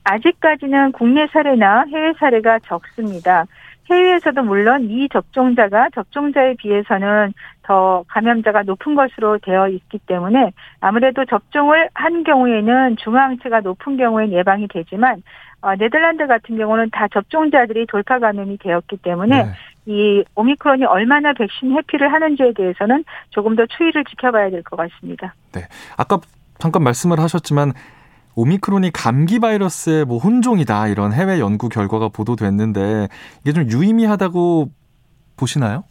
[0.06, 3.46] 아직까지는 국내 사례나 해외 사례가 적습니다.
[3.90, 11.90] 해외에서도 물론 이 접종자가 접종자에 비해서는 더 감염자가 높은 것으로 되어 있기 때문에 아무래도 접종을
[11.94, 15.22] 한 경우에는 중화항체가 높은 경우엔 예방이 되지만
[15.62, 19.52] 어, 네덜란드 같은 경우는 다 접종자들이 돌파 감염이 되었기 때문에 네.
[19.88, 25.34] 이 오미크론이 얼마나 백신 회피를 하는지에 대해서는 조금 더 추이를 지켜봐야 될 것 같습니다.
[25.54, 25.62] 네.
[25.98, 26.20] 아까
[26.58, 27.74] 잠깐 말씀을 하셨지만
[28.36, 33.08] 오미크론이 감기 바이러스의 뭐 혼종이다 이런 해외 연구 결과가 보도됐는데
[33.42, 34.70] 이게 좀 유의미하다고
[35.38, 35.84] 보시나요?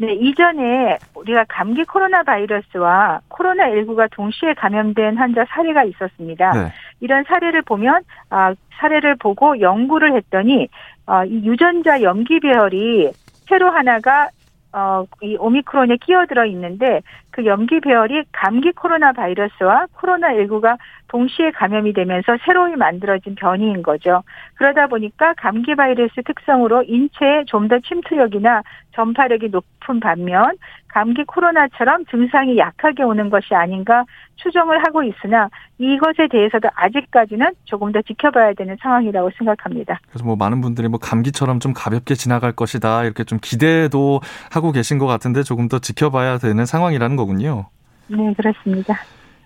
[0.00, 6.52] 네, 이전에 우리가 감기 코로나 바이러스와 코로나19가 동시에 감염된 환자 사례가 있었습니다.
[6.52, 6.72] 네.
[7.00, 10.68] 이런 사례를 보면, 아, 사례를 보고 연구를 했더니,
[11.06, 13.10] 어, 이 유전자 염기 배열이
[13.48, 14.28] 새로 하나가
[14.72, 17.00] 어, 이 오미크론에 끼어들어 있는데
[17.38, 24.24] 그 염기 배열이 감기 코로나 바이러스와 코로나19가 동시에 감염이 되면서 새로이 만들어진 변이인 거죠.
[24.56, 28.62] 그러다 보니까 감기 바이러스 특성으로 인체에 좀 더 침투력이나
[28.94, 30.56] 전파력이 높은 반면
[30.88, 34.04] 감기 코로나처럼 증상이 약하게 오는 것이 아닌가
[34.36, 35.48] 추정을 하고 있으나
[35.78, 40.00] 이것에 대해서도 아직까지는 조금 더 지켜봐야 되는 상황이라고 생각합니다.
[40.08, 44.20] 그래서 뭐 많은 분들이 뭐 감기처럼 좀 가볍게 지나갈 것이다 이렇게 좀 기대도
[44.50, 47.66] 하고 계신 것 같은데 조금 더 지켜봐야 되는 상황이라는 거 군요.
[48.08, 48.98] 네, 그렇습니다.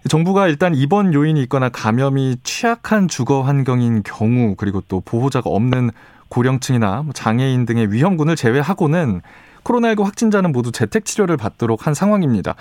[0.09, 5.91] 정부가 일단 입원 요인이 있거나 감염이 취약한 주거 환경인 경우 그리고 또 보호자가 없는
[6.29, 9.21] 고령층이나 뭐 장애인 등의 위험군을 제외하고는
[9.65, 12.55] 코로나19 확진자는 모두 재택 치료를 받도록 한 상황입니다.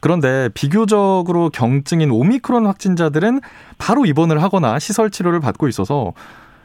[0.00, 3.40] 그런데 비교적으로 경증인 오미크론 확진자들은
[3.78, 6.12] 바로 입원을 하거나 시설 치료를 받고 있어서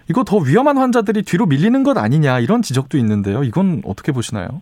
[0.10, 3.44] 이거 더 위험한 환자들이 뒤로 밀리는 것 아니냐 이런 지적도 있는데요.
[3.44, 4.62] 이건 어떻게 보시나요?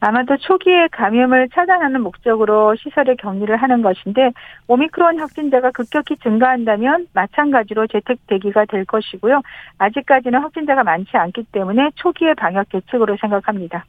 [0.00, 4.32] 아마도 초기에 감염을 차단하는 목적으로 시설에 격리를 하는 것인데
[4.68, 9.42] 오미크론 확진자가 급격히 증가한다면 마찬가지로 재택 대기가 될 것이고요.
[9.78, 13.84] 아직까지는 확진자가 많지 않기 때문에 초기의 방역 대책으로 생각합니다.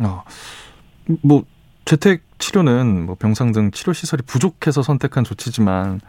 [0.00, 0.24] 어,
[1.22, 1.42] 뭐
[1.84, 6.00] 재택 치료는 뭐 병상 등 치료 시설이 부족해서 선택한 조치지만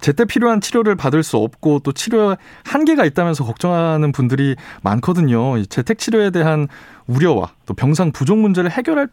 [0.00, 5.62] 제때 필요한 치료를 받을 수 없고 또 치료에 한계가 있다면서 걱정하는 분들이 많거든요.
[5.64, 6.68] 재택 치료에 대한
[7.06, 9.08] 우려와 또 병상 부족 문제를 해결할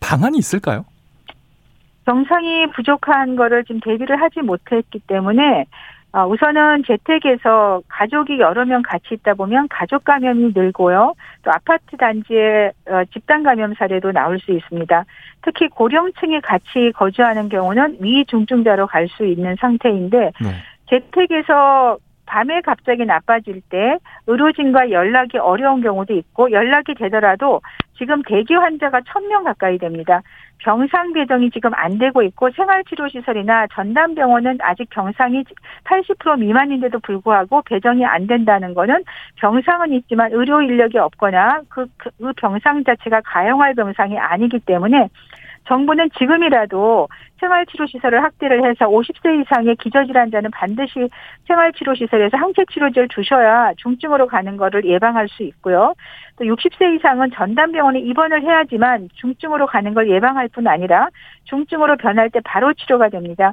[0.00, 0.84] 방안이 있을까요?
[2.04, 5.66] 병상이 부족한 거를 지금 대비를 하지 못했기 때문에
[6.12, 11.14] 어, 우선은 재택에서 가족이 여러 명 같이 있다 보면 가족 감염이 늘고요.
[11.42, 15.04] 또 아파트 단지에 어, 집단 감염 사례도 나올 수 있습니다.
[15.42, 20.54] 특히 고령층이 같이 거주하는 경우는 위중증자로 갈 수 있는 상태인데 네.
[20.88, 27.60] 재택에서 밤에 갑자기 나빠질 때 의료진과 연락이 어려운 경우도 있고 연락이 되더라도
[28.00, 30.22] 지금 대기 환자가 1000명 가까이 됩니다.
[30.60, 35.44] 병상 배정이 지금 안 되고 있고 생활치료시설이나 전담병원은 아직 병상이
[35.84, 39.04] 80% 미만인데도 불구하고 배정이 안 된다는 거는
[39.36, 45.08] 병상은 있지만 의료 인력이 없거나 그, 그 병상 자체가 가용할 병상이 아니기 때문에
[45.66, 51.08] 정부는 지금이라도 생활치료시설을 확대를 해서 50세 이상의 기저질환자는 반드시
[51.46, 55.94] 생활치료시설에서 항체치료제를 주셔야 중증으로 가는 것을 예방할 수 있고요.
[56.36, 61.08] 또 60세 이상은 전담병원에 입원을 해야지만 중증으로 가는 걸 예방할 뿐 아니라
[61.44, 63.52] 중증으로 변할 때 바로 치료가 됩니다.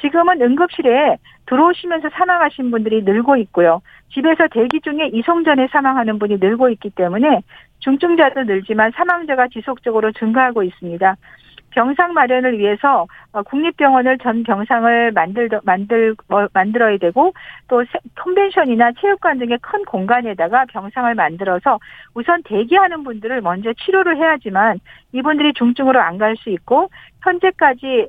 [0.00, 1.16] 지금은 응급실에
[1.46, 3.80] 들어오시면서 사망하신 분들이 늘고 있고요.
[4.12, 7.42] 집에서 대기 중에 이송 전에 사망하는 분이 늘고 있기 때문에
[7.80, 11.16] 중증자도 늘지만 사망자가 지속적으로 증가하고 있습니다.
[11.76, 17.34] 병상 마련을 위해서 어, 국립병원을 전 병상을 만들 만들 어, 만들어야 되고
[17.68, 17.84] 또
[18.16, 21.78] 컨벤션이나 체육관 등의 큰 공간에다가 병상을 만들어서
[22.14, 24.80] 우선 대기하는 분들을 먼저 치료를 해야지만
[25.12, 26.88] 이분들이 중증으로 안 갈 수 있고
[27.22, 28.08] 현재까지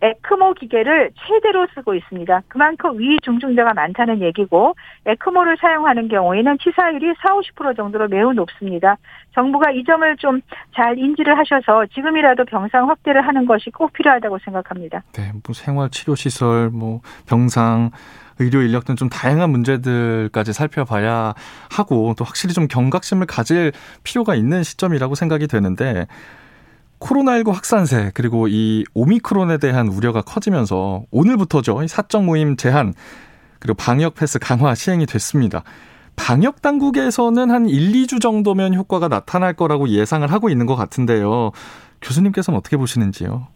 [0.00, 2.42] 에크모 기계를 최대로 쓰고 있습니다.
[2.48, 4.74] 그만큼 위 중증자가 많다는 얘기고
[5.06, 8.96] 에크모를 사용하는 경우에는 치사율이 4, 50% 정도로 매우 높습니다.
[9.34, 10.40] 정부가 이 점을 좀
[10.74, 15.02] 잘 인지를 하셔서 지금이라도 병상 확대를 하는 것이 꼭 필요하다고 생각합니다.
[15.12, 17.90] 네, 뭐 생활 치료 시설, 뭐 병상
[18.38, 21.34] 의료 인력 등 좀 다양한 문제들까지 살펴봐야
[21.70, 23.72] 하고 또 확실히 좀 경각심을 가질
[24.04, 26.06] 필요가 있는 시점이라고 생각이 되는데
[27.00, 31.86] 코로나19 확산세 그리고 이 오미크론에 대한 우려가 커지면서 오늘부터죠.
[31.86, 32.94] 사적 모임 제한
[33.58, 35.62] 그리고 방역 패스 강화 시행이 됐습니다.
[36.16, 41.52] 방역 당국에서는 한 1, 2주 정도면 효과가 나타날 거라고 예상을 하고 있는 것 같은데요.
[42.02, 43.46] 교수님께서는 어떻게 보시는지요?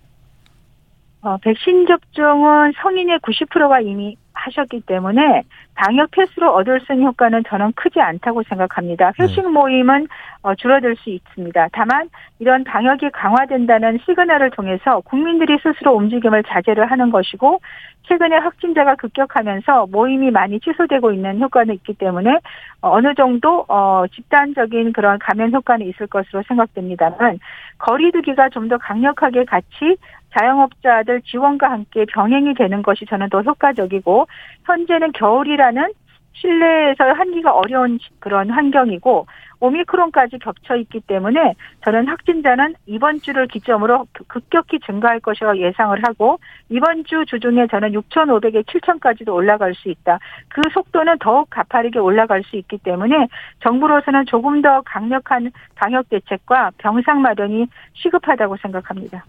[1.23, 5.43] 어, 백신 접종은 성인의 90%가 이미 하셨기 때문에
[5.75, 9.13] 방역 패스로 얻을 수 있는 효과는 저는 크지 않다고 생각합니다.
[9.13, 9.25] 네.
[9.25, 10.09] 회식 모임은
[10.43, 11.69] 어, 줄어들 수 있습니다.
[11.73, 17.61] 다만 이런 방역이 강화된다는 시그널을 통해서 국민들이 스스로 움직임을 자제를 하는 것이고
[18.09, 22.39] 최근에 확진자가 급격하면서 모임이 많이 취소되고 있는 효과는 있기 때문에
[22.81, 27.39] 어느 정도 어 집단적인 그런 감염 효과는 있을 것으로 생각됩니다만
[27.79, 29.97] 거리두기가 좀 더 강력하게 같이
[30.39, 34.27] 자영업자들 지원과 함께 병행이 되는 것이 저는 더 효과적이고
[34.65, 35.93] 현재는 겨울이라는
[36.35, 39.27] 실내에서 한기가 어려운 그런 환경이고
[39.61, 47.05] 오미크론까지 겹쳐 있기 때문에 저는 확진자는 이번 주를 기점으로 급격히 증가할 것이라고 예상을 하고 이번
[47.05, 50.19] 주 주중에 저는 6,500에 7,000까지도 올라갈 수 있다.
[50.49, 53.29] 그 속도는 더욱 가파르게 올라갈 수 있기 때문에
[53.61, 59.25] 정부로서는 조금 더 강력한 방역 대책과 병상 마련이 시급하다고 생각합니다.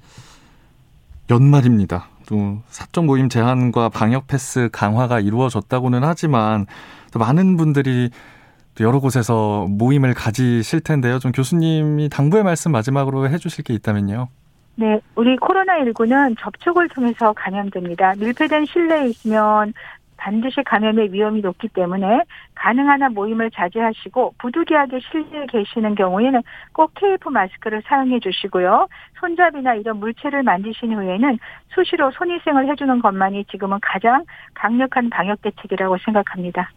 [1.30, 2.08] 연말입니다.
[2.28, 6.66] 또 사적 모임 제한과 방역 패스 강화가 이루어졌다고는 하지만
[7.12, 8.10] 또 많은 분들이
[8.80, 11.20] 여러 곳에서 모임을 가지실 텐데요.
[11.20, 14.28] 좀 교수님이 당부의 말씀 마지막으로 해주실 게 있다면요.
[14.76, 18.16] 네, 우리 코로나19는 접촉을 통해서 감염됩니다.
[18.18, 19.74] 밀폐된 실내에 있으면
[20.18, 22.22] 반드시 감염의 위험이 높기 때문에
[22.56, 26.42] 가능한 한 모임을 자제하시고 부득이하게 실내에 계시는 경우에는
[26.74, 28.88] 꼭 KF 마스크를 사용해 주시고요.
[29.20, 31.38] 손잡이나 이런 물체를 만지신 후에는
[31.74, 36.70] 수시로 손위생을 해주는 것만이 지금은 가장 강력한 방역 대책이라고 생각합니다.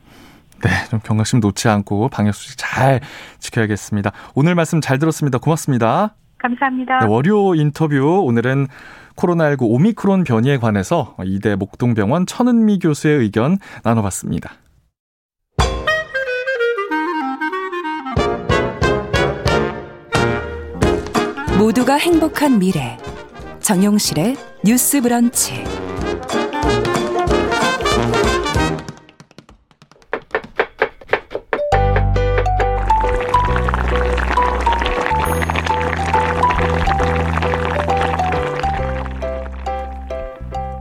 [0.62, 3.00] 네, 좀 경각심 놓지 않고 방역 수칙 잘
[3.38, 4.10] 지켜야겠습니다.
[4.34, 5.38] 오늘 말씀 잘 들었습니다.
[5.38, 6.14] 고맙습니다.
[6.46, 7.00] 감사합니다.
[7.00, 8.68] 네, 월요 인터뷰 오늘은
[9.16, 14.52] 코로나19 오미크론 변이에 관해서 이대 목동병원 천은미 교수의 의견 나눠봤습니다.
[21.58, 22.98] 모두가 행복한 미래
[23.60, 25.64] 정용실의 뉴스 브런치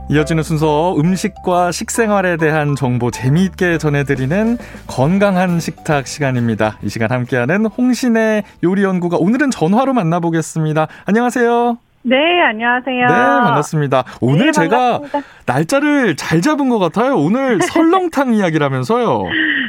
[0.08, 6.78] 이어지는 순서 음식과 식생활에 대한 정보 재미있게 전해드리는 건강한 식탁 시간입니다.
[6.82, 10.86] 이 시간 함께하는 홍신의 요리 연구가 오늘은 전화로 만나보겠습니다.
[11.06, 11.78] 안녕하세요.
[12.08, 13.06] 네, 안녕하세요.
[13.08, 14.04] 네, 반갑습니다.
[14.20, 15.00] 오늘 네, 제가
[15.44, 17.16] 날짜를 잘 잡은 것 같아요.
[17.16, 19.24] 오늘 설렁탕 이야기라면서요.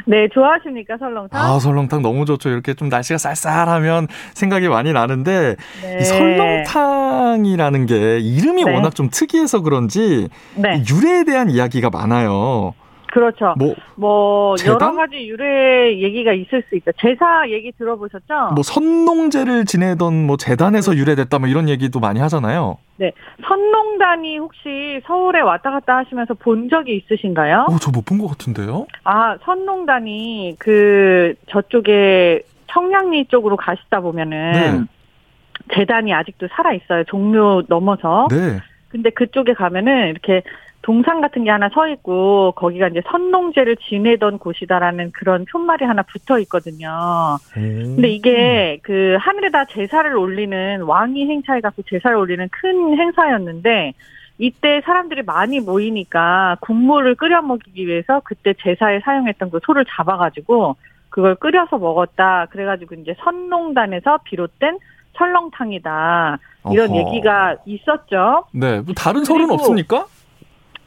[0.06, 1.30] 네, 좋아하십니까, 설렁탕?
[1.40, 2.48] 아, 설렁탕 너무 좋죠.
[2.50, 5.98] 이렇게 좀 날씨가 쌀쌀하면 생각이 많이 나는데, 네.
[6.00, 8.72] 이 설렁탕이라는 게 이름이 네.
[8.72, 10.84] 워낙 좀 특이해서 그런지, 네.
[10.88, 12.72] 유래에 대한 이야기가 많아요.
[13.18, 13.54] 그렇죠.
[13.58, 16.92] 뭐, 뭐 여러 가지 유래 얘기가 있을 수 있죠.
[17.00, 18.52] 제사 얘기 들어보셨죠?
[18.54, 22.78] 뭐 선농제를 지내던 뭐 재단에서 유래됐다 뭐 이런 얘기도 많이 하잖아요.
[22.96, 23.10] 네.
[23.46, 27.66] 선농단이 혹시 서울에 왔다 갔다 하시면서 본 적이 있으신가요?
[27.68, 28.86] 어, 저 못 본 것 같은데요.
[29.02, 35.74] 아, 선농단이 그 저쪽에 청량리 쪽으로 가시다 보면은 네.
[35.74, 37.02] 재단이 아직도 살아 있어요.
[37.04, 38.28] 종묘 넘어서.
[38.30, 38.60] 네.
[38.90, 40.42] 근데 그쪽에 가면은 이렇게
[40.82, 46.38] 동상 같은 게 하나 서 있고 거기가 이제 선농제를 지내던 곳이다라는 그런 푯말이 하나 붙어
[46.40, 47.36] 있거든요.
[47.56, 47.94] 음.
[47.96, 53.92] 근데 이게 그 하늘에다 제사를 올리는 왕이 행차해 갖고 제사를 올리는 큰 행사였는데
[54.38, 60.76] 이때 사람들이 많이 모이니까 국물을 끓여 먹이기 위해서 그때 제사에 사용했던 그 소를 잡아가지고
[61.10, 62.46] 그걸 끓여서 먹었다.
[62.50, 64.78] 그래가지고 이제 선농단에서 비롯된
[65.16, 66.38] 설렁탕이다.
[66.70, 66.98] 이런 어허.
[66.98, 68.44] 얘기가 있었죠.
[68.52, 68.80] 네.
[68.80, 70.06] 뭐 다른 설은 없습니까?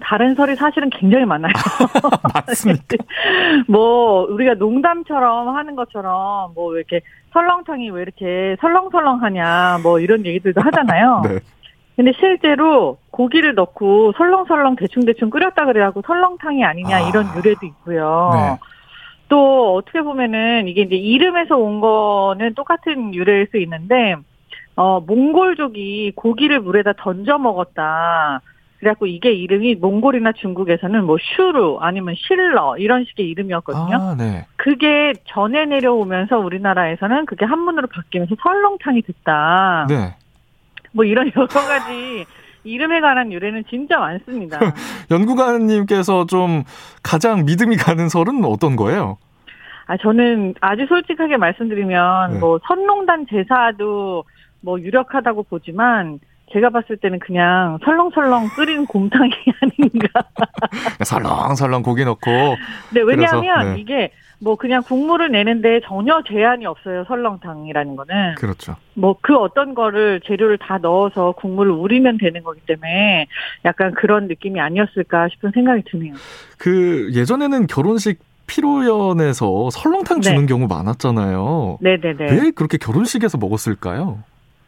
[0.01, 1.53] 다른 설이 사실은 굉장히 많아요.
[2.33, 2.97] 맞습니까?
[3.67, 7.01] 뭐 우리가 농담처럼 하는 것처럼 뭐 이렇게
[7.33, 11.21] 설렁탕이 왜 이렇게 설렁설렁하냐 뭐 이런 얘기들도 하잖아요.
[11.27, 11.39] 네.
[11.95, 17.09] 근데 실제로 고기를 넣고 설렁설렁 대충대충 끓였다 그래갖고 설렁탕이 아니냐 아.
[17.09, 18.31] 이런 유래도 있고요.
[18.33, 18.57] 네.
[19.29, 24.15] 또 어떻게 보면은 이게 이제 이름에서 온 거는 똑같은 유래일 수 있는데
[24.75, 28.41] 어 몽골족이 고기를 물에다 던져 먹었다.
[28.81, 33.95] 그래갖고 이게 이름이 몽골이나 중국에서는 뭐 슈루 아니면 실러 이런 식의 이름이었거든요.
[33.95, 34.47] 아, 네.
[34.55, 39.85] 그게 전해 내려오면서 우리나라에서는 그게 한문으로 바뀌면서 설렁탕이 됐다.
[39.87, 40.15] 네.
[40.93, 42.25] 뭐 이런 여러 가지
[42.63, 44.57] 이름에 관한 유래는 진짜 많습니다.
[45.11, 46.63] 연구가님께서 좀
[47.03, 49.19] 가장 믿음이 가는 설은 어떤 거예요?
[49.85, 52.39] 아 저는 아주 솔직하게 말씀드리면 네.
[52.39, 54.23] 뭐 선농단 제사도
[54.61, 56.19] 뭐 유력하다고 보지만
[56.53, 59.31] 제가 봤을 때는 그냥 설렁설렁 끓인 곰탕이
[59.61, 60.07] 아닌가.
[61.03, 62.29] 설렁설렁 고기 넣고.
[62.93, 63.81] 네, 왜냐하면 네.
[63.81, 67.03] 이게 뭐 그냥 국물을 내는데 전혀 제한이 없어요.
[67.07, 68.35] 설렁탕이라는 거는.
[68.35, 68.75] 그렇죠.
[68.95, 73.27] 뭐 그 어떤 거를 재료를 다 넣어서 국물을 우리면 되는 거기 때문에
[73.65, 76.13] 약간 그런 느낌이 아니었을까 싶은 생각이 드네요.
[76.57, 80.45] 그 예전에는 결혼식 피로연에서 설렁탕 주는 네.
[80.47, 81.77] 경우 많았잖아요.
[81.81, 82.31] 네네네.
[82.31, 84.19] 왜 그렇게 결혼식에서 먹었을까요?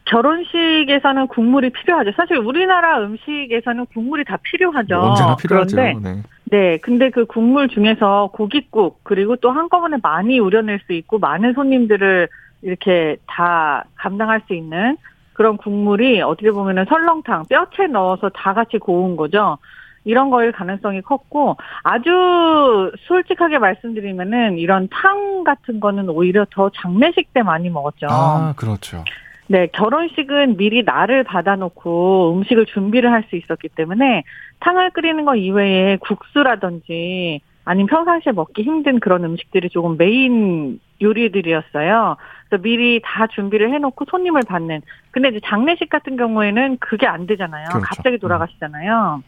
[0.04, 2.12] 결혼식에서는 국물이 필요하죠.
[2.16, 4.96] 사실 우리나라 음식에서는 국물이 다 필요하죠.
[5.00, 5.76] 언제나 필요하죠.
[5.76, 6.22] 그런데, 네.
[6.44, 6.78] 네.
[6.78, 12.28] 근데 그 국물 중에서 고깃국 그리고 또 한꺼번에 많이 우려낼 수 있고 많은 손님들을
[12.62, 14.96] 이렇게 다 감당할 수 있는
[15.32, 19.58] 그런 국물이 어떻게 보면은 설렁탕 뼈채 넣어서 다 같이 고운 거죠.
[20.04, 27.42] 이런 거일 가능성이 컸고 아주 솔직하게 말씀드리면은 이런 탕 같은 거는 오히려 더 장례식 때
[27.42, 28.06] 많이 먹었죠.
[28.10, 29.02] 아, 그렇죠.
[29.46, 34.22] 네, 결혼식은 미리 날을 받아놓고 음식을 준비를 할 수 있었기 때문에
[34.60, 42.16] 탕을 끓이는 거 이외에 국수라든지 아니면 평상시에 먹기 힘든 그런 음식들이 조금 메인 요리들이었어요.
[42.48, 44.82] 그래서 미리 다 준비를 해놓고 손님을 받는.
[45.10, 47.68] 근데 이제 장례식 같은 경우에는 그게 안 되잖아요.
[47.70, 47.86] 그렇죠.
[47.86, 48.18] 갑자기 음.
[48.18, 49.22] 돌아가시잖아요.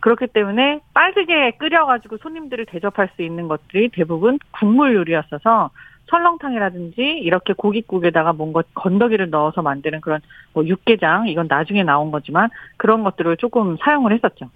[0.00, 5.70] 그렇기 때문에 빠르게 끓여가지고 손님들을 대접할 수 있는 것들이 대부분 국물 요리였어서
[6.08, 10.20] 설렁탕이라든지 이렇게 고깃국에다가 뭔가 건더기를 넣어서 만드는 그런
[10.52, 14.50] 뭐 육개장 이건 나중에 나온 거지만 그런 것들을 조금 사용을 했었죠.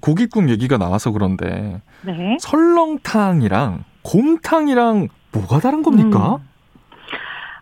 [0.00, 2.36] 고깃국 얘기가 나와서 그런데 네.
[2.40, 6.36] 설렁탕이랑 곰탕이랑 뭐가 다른 겁니까?
[6.36, 6.48] 음.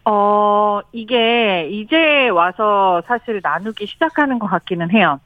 [0.09, 5.19] 어, 이게 이제 와서 사실 나누기 시작하는 것 같기는 해요.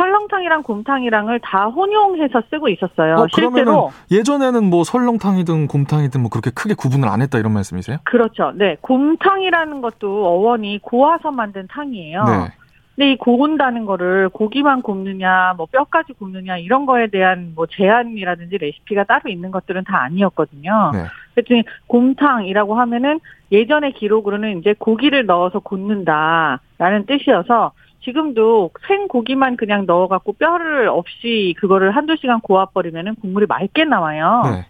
[0.00, 3.16] 설렁탕이랑 곰탕이랑을 다 혼용해서 쓰고 있었어요.
[3.16, 7.98] 어, 실제로 예전에는 뭐 설렁탕이든 곰탕이든 뭐 그렇게 크게 구분을 안 했다 이런 말씀이세요?
[8.04, 8.52] 그렇죠.
[8.54, 12.24] 네, 곰탕이라는 것도 어원이 고아서 만든 탕이에요.
[12.24, 12.52] 네.
[12.96, 19.04] 근데 이 고운다는 거를 고기만 굽느냐, 뭐 뼈까지 굽느냐 이런 거에 대한 뭐 제한이라든지 레시피가
[19.04, 20.90] 따로 있는 것들은 다 아니었거든요.
[20.94, 21.04] 네.
[21.34, 23.20] 그랬더니 곰탕이라고 하면은
[23.52, 27.72] 예전의 기록으로는 이제 고기를 넣어서 굽는다라는 뜻이어서
[28.10, 34.42] 지금도 생고기만 그냥 넣어갖고 뼈를 없이 그거를 한두 시간 고아버리면은 국물이 맑게 나와요.
[34.44, 34.66] 네.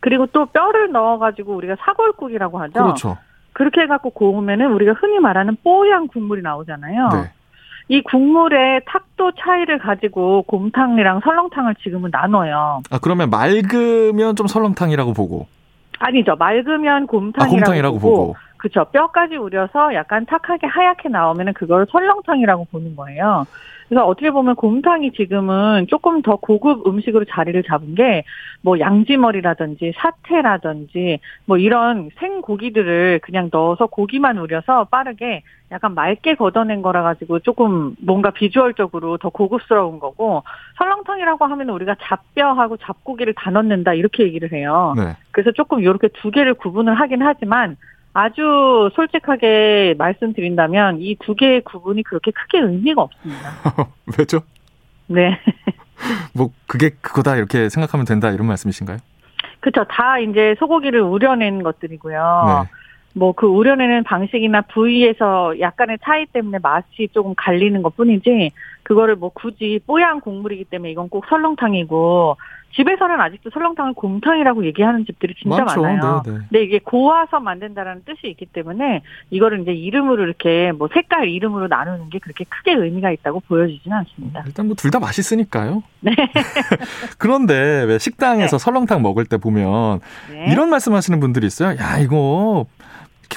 [0.00, 2.72] 그리고 또 뼈를 넣어가지고 우리가 사골국이라고 하죠.
[2.72, 3.18] 그렇죠.
[3.52, 7.08] 그렇게 해갖고 고우면은 우리가 흔히 말하는 뽀얀 국물이 나오잖아요.
[7.12, 7.30] 네.
[7.88, 12.82] 이 국물의 탁도 차이를 가지고 곰탕이랑 설렁탕을 지금은 나눠요.
[12.90, 15.46] 아 그러면 맑으면 좀 설렁탕이라고 보고
[15.98, 16.34] 아니죠.
[16.36, 18.36] 맑으면 곰탕이라고, 아, 곰탕이라고 보고, 보고.
[18.62, 18.84] 그렇죠.
[18.92, 23.44] 뼈까지 우려서 약간 탁하게 하얗게 나오면은 그걸 설렁탕이라고 보는 거예요.
[23.88, 28.22] 그래서 어떻게 보면 곰탕이 지금은 조금 더 고급 음식으로 자리를 잡은 게
[28.62, 35.42] 뭐 양지머리라든지 사태라든지 뭐 이런 생고기들을 그냥 넣어서 고기만 우려서 빠르게
[35.72, 40.44] 약간 맑게 걷어낸 거라 가지고 조금 뭔가 비주얼적으로 더 고급스러운 거고
[40.78, 44.94] 설렁탕이라고 하면 우리가 잡뼈하고 잡고기를 다 넣는다 이렇게 얘기를 해요.
[44.96, 45.16] 네.
[45.32, 47.76] 그래서 조금 이렇게 두 개를 구분을 하긴 하지만
[48.14, 53.50] 아주 솔직하게 말씀드린다면 이 두 개의 구분이 그렇게 크게 의미가 없습니다.
[54.18, 54.40] 왜죠?
[55.06, 55.38] 네.
[56.34, 58.98] 뭐 그게 그거다 이렇게 생각하면 된다 이런 말씀이신가요?
[59.60, 59.84] 그렇죠.
[59.88, 62.64] 다 이제 소고기를 우려낸 것들이고요.
[62.64, 62.70] 네.
[63.14, 68.50] 뭐 그 우려내는 방식이나 부위에서 약간의 차이 때문에 맛이 조금 갈리는 것 뿐이지
[68.82, 72.36] 그거를 뭐 굳이 뽀얀 국물이기 때문에 이건 꼭 설렁탕이고
[72.74, 75.82] 집에서는 아직도 설렁탕을 곰탕이라고 얘기하는 집들이 진짜 많죠.
[75.82, 76.22] 많아요.
[76.24, 76.38] 네네.
[76.38, 76.44] 네.
[76.48, 82.08] 근데 이게 고와서 만든다라는 뜻이 있기 때문에 이거를 이제 이름으로 이렇게 뭐 색깔 이름으로 나누는
[82.08, 84.42] 게 그렇게 크게 의미가 있다고 보여지지는 않습니다.
[84.46, 85.82] 일단 뭐 둘 다 맛있으니까요.
[86.00, 86.12] 네.
[87.18, 88.64] 그런데 왜 식당에서 네.
[88.64, 90.00] 설렁탕 먹을 때 보면
[90.30, 90.50] 네.
[90.50, 91.76] 이런 말씀하시는 분들이 있어요.
[91.78, 92.64] 야 이거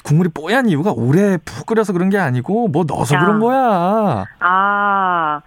[0.03, 3.19] 국물이 뽀얀 이유가 오래 푹 끓여서 그런 게 아니고 뭐 넣어서 야.
[3.19, 4.25] 그런 거야.
[4.39, 5.41] 아.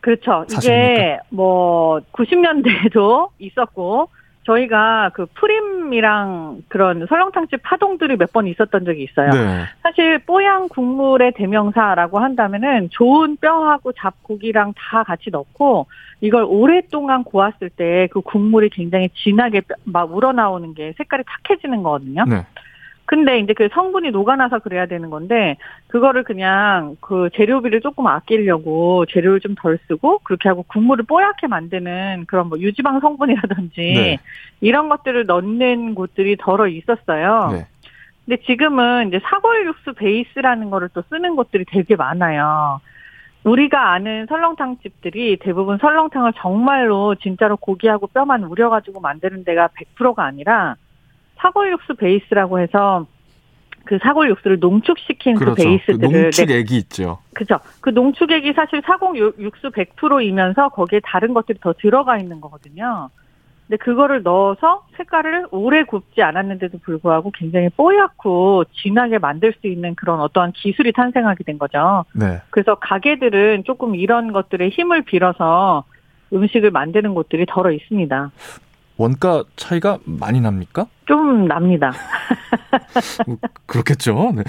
[0.00, 0.44] 그렇죠.
[0.48, 0.92] 사실입니까?
[0.92, 4.08] 이게 뭐 90년대에도 있었고
[4.44, 9.30] 저희가 그 프림이랑 그런 설렁탕집 파동들이 몇 번 있었던 적이 있어요.
[9.30, 9.64] 네.
[9.82, 15.86] 사실 뽀양 국물의 대명사라고 한다면은 좋은 뼈하고 잡고기랑 다 같이 넣고
[16.20, 22.24] 이걸 오랫동안 구웠을 때 그 국물이 굉장히 진하게 막 우러나오는 게 색깔이 탁해지는 거거든요.
[22.28, 22.46] 네.
[23.06, 25.56] 근데 이제 그 성분이 녹아나서 그래야 되는 건데
[25.88, 32.26] 그거를 그냥 그 재료비를 조금 아끼려고 재료를 좀 덜 쓰고 그렇게 하고 국물을 뽀얗게 만드는
[32.26, 34.18] 그런 뭐 유지방 성분이라든지 네.
[34.60, 37.50] 이런 것들을 넣는 곳들이 덜어 있었어요.
[37.52, 37.66] 네.
[38.24, 42.80] 근데 지금은 이제 사골 육수 베이스라는 거를 또 쓰는 곳들이 되게 많아요.
[43.44, 50.74] 우리가 아는 설렁탕 집들이 대부분 설렁탕을 정말로 진짜로 고기하고 뼈만 우려가지고 만드는 데가 100%가 아니라
[51.46, 53.06] 사골 육수 베이스라고 해서
[53.84, 55.62] 그 사골 육수를 농축시킨 그 그렇죠.
[55.62, 56.76] 그 베이스들을 그 농축액이 네.
[56.78, 57.18] 있죠.
[57.34, 57.60] 그죠.
[57.80, 63.10] 그 농축액이 사실 사골 육수 100%이면서 거기에 다른 것들이 더 들어가 있는 거거든요.
[63.68, 70.20] 근데 그거를 넣어서 색깔을 오래 굽지 않았는데도 불구하고 굉장히 뽀얗고 진하게 만들 수 있는 그런
[70.20, 72.04] 어떠한 기술이 탄생하게 된 거죠.
[72.12, 72.40] 네.
[72.50, 75.84] 그래서 가게들은 조금 이런 것들의 힘을 빌어서
[76.32, 78.30] 음식을 만드는 곳들이 덜어 있습니다.
[78.96, 80.86] 원가 차이가 많이 납니까?
[81.06, 81.92] 좀 납니다.
[83.26, 83.36] 뭐,
[83.66, 84.32] 그렇겠죠.
[84.34, 84.42] 네.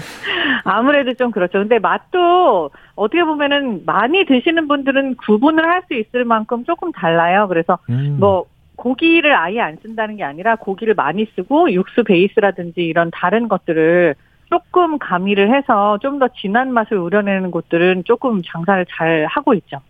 [0.64, 1.58] 아무래도 좀 그렇죠.
[1.58, 7.46] 근데 맛도 어떻게 보면은 많이 드시는 분들은 구분을 할 수 있을 만큼 조금 달라요.
[7.48, 8.16] 그래서 음.
[8.18, 8.44] 뭐
[8.76, 14.14] 고기를 아예 안 쓴다는 게 아니라 고기를 많이 쓰고 육수 베이스라든지 이런 다른 것들을
[14.50, 19.80] 조금 가미를 해서 좀 더 진한 맛을 우려내는 곳들은 조금 장사를 잘 하고 있죠.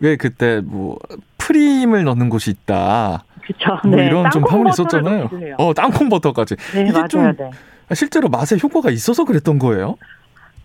[0.00, 0.98] 왜 그때 뭐
[1.44, 3.24] 프림을 넣는 곳이 있다.
[3.42, 3.86] 그렇죠.
[3.86, 4.06] 뭐 네.
[4.06, 5.28] 이런 좀 파문이 있었잖아요.
[5.58, 6.56] 어, 땅콩 버터까지.
[6.74, 7.50] 네, 이게 좀 네.
[7.94, 9.96] 실제로 맛에 효과가 있어서 그랬던 거예요?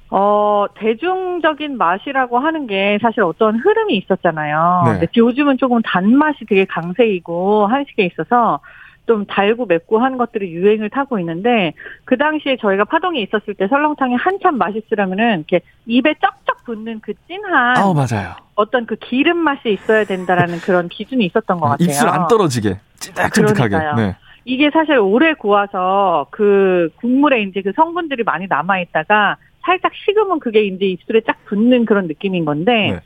[0.10, 4.84] 어, 대중적인 맛이라고 하는 게 사실 어떤 흐름이 있었잖아요.
[4.86, 4.92] 네.
[4.94, 8.62] 근데 요즘은 조금 단맛이 되게 강세이고 한식에 있어서
[9.10, 11.74] 좀 달고 맵고 한 것들이 유행을 타고 있는데
[12.06, 17.78] 그 당시에 저희가 파동이 있었을 때 설렁탕이 한참 맛있으려면은 이렇게 입에 쩍쩍 붙는 그 찐한
[17.78, 18.36] 아 맞아요.
[18.54, 21.88] 어떤 그 기름 맛이 있어야 된다라는 그런 기준이 있었던 것 아, 같아요.
[21.88, 23.78] 입술 안 떨어지게 찐득찐득하게.
[24.00, 24.16] 네.
[24.46, 30.66] 이게 사실 오래 구워서 그 국물에 이제 그 성분들이 많이 남아 있다가 살짝 식으면 그게
[30.66, 33.00] 이제 입술에 쫙 붙는 그런 느낌인 건데 네.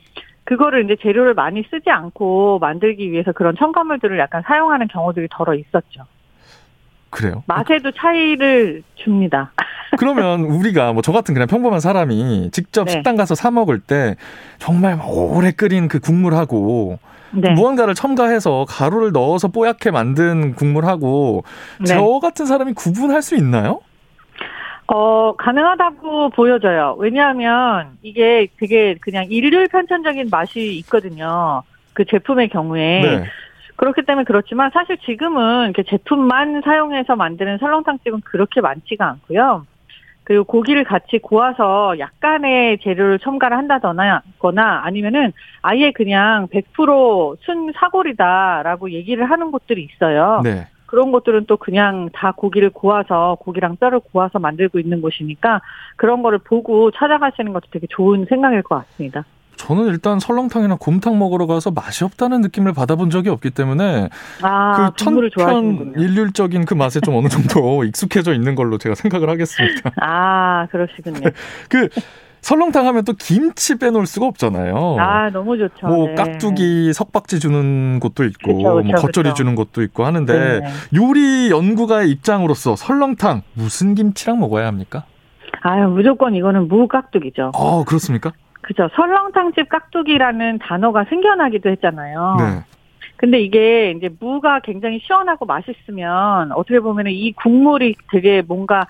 [0.44, 6.04] 그거를 이제 재료를 많이 쓰지 않고 만들기 위해서 그런 첨가물들을 약간 사용하는 경우들이 덜어 있었죠.
[7.10, 7.42] 그래요?
[7.46, 9.52] 맛에도 차이를 줍니다.
[9.98, 12.92] 그러면 우리가 뭐 저 같은 그냥 평범한 사람이 직접 네.
[12.92, 14.16] 식당 가서 사 먹을 때
[14.58, 16.98] 정말 오래 끓인 그 국물하고
[17.32, 17.50] 네.
[17.50, 21.44] 무언가를 첨가해서 가루를 넣어서 뽀얗게 만든 국물하고
[21.80, 21.86] 네.
[21.86, 23.80] 저 같은 사람이 구분할 수 있나요?
[24.86, 26.96] 어, 가능하다고 보여져요.
[26.98, 31.62] 왜냐하면 이게 되게 그냥 일률 편찬적인 맛이 있거든요.
[31.94, 33.00] 그 제품의 경우에.
[33.00, 33.24] 네.
[33.76, 39.66] 그렇기 때문에 그렇지만 사실 지금은 이렇게 제품만 사용해서 만드는 설렁탕집은 그렇게 많지가 않고요.
[40.22, 49.28] 그리고 고기를 같이 구워서 약간의 재료를 첨가를 한다거나 거나 아니면은 아예 그냥 100%순 사골이다라고 얘기를
[49.28, 50.40] 하는 곳들이 있어요.
[50.42, 50.66] 네.
[50.94, 55.60] 그런 것들은 또 그냥 다 고기를 구워서 고기랑 뼈를 구워서 만들고 있는 곳이니까
[55.96, 59.24] 그런 거를 보고 찾아가시는 것도 되게 좋은 생각일 것 같습니다.
[59.56, 64.08] 저는 일단 설렁탕이나 곰탕 먹으러 가서 맛이 없다는 느낌을 받아본 적이 없기 때문에
[64.42, 69.90] 아, 그 천편 일률적인 그 맛에 좀 어느 정도 익숙해져 있는 걸로 제가 생각을 하겠습니다.
[70.00, 71.28] 아 그러시군요.
[71.68, 71.88] 그
[72.44, 74.96] 설렁탕 하면 또 김치 빼놓을 수가 없잖아요.
[75.00, 75.86] 아 너무 좋죠.
[75.86, 76.14] 뭐 네.
[76.14, 79.34] 깍두기 석박지 주는 곳도 있고 그쵸, 그쵸, 뭐 겉절이 그쵸.
[79.34, 80.66] 주는 곳도 있고 하는데 네.
[80.94, 85.04] 요리 연구가의 입장으로서 설렁탕 무슨 김치랑 먹어야 합니까?
[85.62, 87.52] 아유 무조건 이거는 무깍두기죠.
[87.54, 88.32] 어 그렇습니까?
[88.60, 88.90] 그죠.
[88.94, 92.36] 설렁탕집 깍두기라는 단어가 생겨나기도 했잖아요.
[92.38, 92.64] 네.
[93.16, 98.86] 근데 이게 이제 무가 굉장히 시원하고 맛있으면 어떻게 보면 이 국물이 되게 뭔가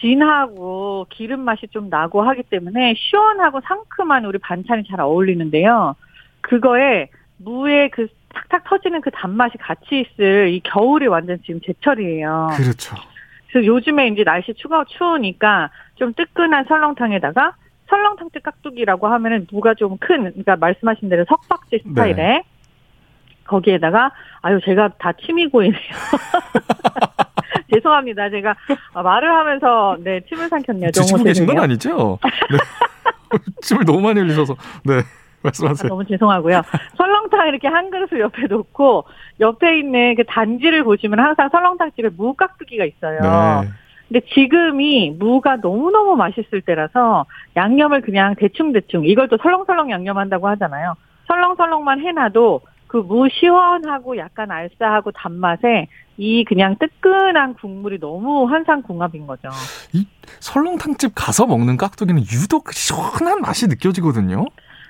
[0.00, 5.94] 진하고 기름 맛이 좀 나고 하기 때문에 시원하고 상큼한 우리 반찬이 잘 어울리는데요.
[6.40, 12.48] 그거에 무의 그 탁탁 터지는 그 단맛이 같이 있을 이 겨울이 완전 지금 제철이에요.
[12.56, 12.96] 그렇죠.
[13.48, 17.54] 그래서 요즘에 이제 날씨 추가 추우니까 좀 뜨끈한 설렁탕에다가
[17.88, 22.42] 설렁탕집 깍두기라고 하면은 무가 좀 큰, 그러니까 말씀하신 대로 석박지 스타일에 네.
[23.44, 24.10] 거기에다가
[24.42, 25.80] 아유 제가 다 침이 고이네요.
[27.74, 28.30] 죄송합니다.
[28.30, 28.54] 제가
[28.94, 30.90] 말을 하면서 네 침을 삼켰네요.
[30.90, 32.18] 지치고 계신 건 아니죠?
[32.50, 32.58] 네.
[33.62, 35.02] 침을 너무 많이 흘리셔서 네.
[35.42, 35.86] 말씀하세요.
[35.86, 36.62] 아, 너무 죄송하고요.
[36.96, 39.04] 설렁탕 이렇게 한 그릇을 옆에 놓고
[39.40, 43.20] 옆에 있는 그 단지를 보시면 항상 설렁탕 집에 무깍두기가 있어요.
[43.20, 43.68] 네.
[44.08, 50.94] 근데 지금이 무가 너무너무 맛있을 때라서 양념을 그냥 대충대충 이걸 또 설렁설렁 양념한다고 하잖아요.
[51.26, 52.60] 설렁설렁만 해놔도
[52.94, 59.48] 그 무 시원하고 약간 알싸하고 단맛에 이 그냥 뜨끈한 국물이 너무 환상궁합인 거죠.
[59.92, 60.06] 이
[60.38, 64.44] 설렁탕집 가서 먹는 깍두기는 유독 시원한 맛이 느껴지거든요.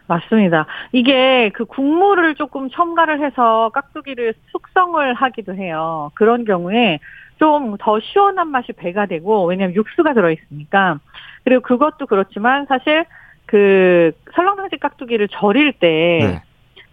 [0.07, 0.67] 맞습니다.
[0.93, 6.11] 이게 그 국물을 조금 첨가를 해서 깍두기를 숙성을 하기도 해요.
[6.15, 6.99] 그런 경우에
[7.39, 11.01] 좀 더 시원한 맛이 배가 되고 왜냐하면 육수가 들어 있으니까
[11.43, 13.07] 그리고 그것도 그렇지만 사실
[13.47, 16.43] 그 설렁탕집 깍두기를 절일 때 네.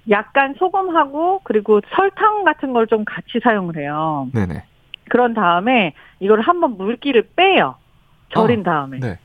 [0.10, 4.28] 약간 소금하고 그리고 설탕 같은 걸 좀 같이 사용을 해요.
[4.34, 4.64] 네네.
[5.10, 7.76] 그런 다음에 이걸 한번 물기를 빼요.
[8.34, 9.00] 절인 어, 다음에.
[9.00, 9.20] 네.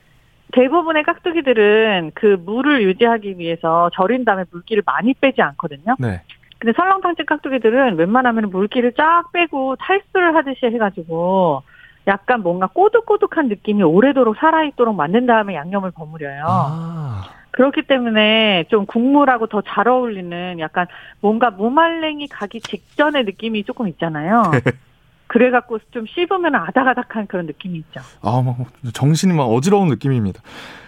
[0.53, 5.95] 대부분의 깍두기들은 그 물을 유지하기 위해서 절인 다음에 물기를 많이 빼지 않거든요.
[5.99, 6.21] 네.
[6.59, 11.63] 근데 설렁탕집 깍두기들은 웬만하면 물기를 쫙 빼고 탈수를 하듯이 해가지고
[12.07, 16.43] 약간 뭔가 꼬득꼬득한 느낌이 오래도록 살아있도록 만든 다음에 양념을 버무려요.
[16.47, 17.23] 아.
[17.57, 20.85] 그렇기 때문에 좀 국물하고 더 잘 어울리는 약간
[21.21, 24.43] 뭔가 무말랭이 가기 직전의 느낌이 조금 있잖아요.
[25.25, 27.99] 그래갖고 좀 씹으면 아닥아닥한 그런 느낌이 있죠.
[28.21, 28.57] 아, 막
[28.93, 30.41] 정신이 막 어지러운 느낌입니다.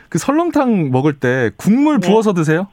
[0.09, 2.07] 그 설렁탕 먹을 때 국물 네.
[2.07, 2.67] 부어서 드세요?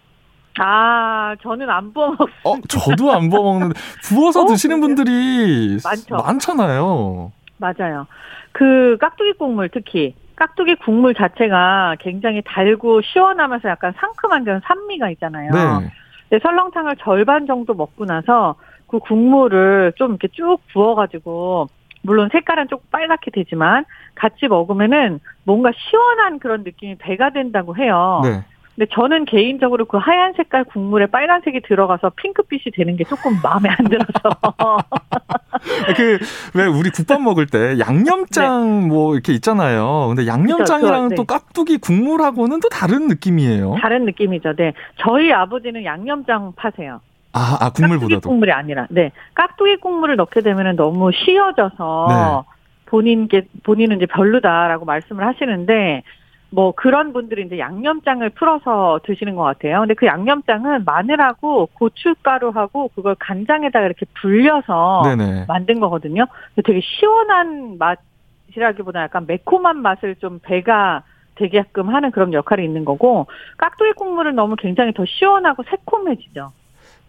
[0.58, 2.38] 아, 저는 안 부어 먹습니다.
[2.44, 6.16] 어, 저도 안 부어 먹는데 부어서 어, 드시는 분들이 많죠.
[6.16, 7.32] 많잖아요.
[7.56, 8.06] 맞아요.
[8.52, 15.50] 그 깍두기 국물 특히 깍두기 국물 자체가 굉장히 달고 시원하면서 약간 상큼한 그런 산미가 있잖아요.
[15.50, 15.90] 네.
[16.28, 18.54] 근데 설렁탕을 절반 정도 먹고 나서
[18.86, 21.68] 그 국물을 좀 이렇게 쭉 부어가지고
[22.02, 23.84] 물론 색깔은 조금 빨갛게 되지만
[24.14, 28.20] 같이 먹으면은 뭔가 시원한 그런 느낌이 배가 된다고 해요.
[28.22, 28.44] 네.
[28.76, 33.88] 근데 저는 개인적으로 그 하얀 색깔 국물에 빨간색이 들어가서 핑크빛이 되는 게 조금 마음에 안
[33.88, 34.36] 들어서.
[35.96, 36.18] 그
[36.54, 38.86] 왜 우리 국밥 먹을 때 양념장 네.
[38.88, 40.06] 뭐 이렇게 있잖아요.
[40.08, 41.14] 근데 양념장이랑 네.
[41.14, 43.76] 또 깍두기 국물하고는 또 다른 느낌이에요.
[43.80, 44.54] 다른 느낌이죠.
[44.56, 44.72] 네.
[44.96, 47.00] 저희 아버지는 양념장 파세요.
[47.32, 48.14] 아, 아 국물보다도.
[48.14, 48.86] 깍두기 국물이 아니라.
[48.90, 49.12] 네.
[49.34, 52.54] 깍두기 국물을 넣게 되면 너무 쉬어져서 네.
[52.86, 56.02] 본인께 본인은 이제 별로다라고 말씀을 하시는데
[56.50, 59.80] 뭐 그런 분들이 이제 양념장을 풀어서 드시는 것 같아요.
[59.80, 65.46] 근데 그 양념장은 마늘하고 고춧가루하고 그걸 간장에다가 이렇게 불려서 네네.
[65.48, 66.26] 만든 거거든요.
[66.64, 71.02] 되게 시원한 맛이라기보다 약간 매콤한 맛을 좀 배가
[71.34, 73.26] 되게끔 하는 그런 역할이 있는 거고
[73.58, 76.52] 깍두기 국물을 넣으면 굉장히 더 시원하고 새콤해지죠.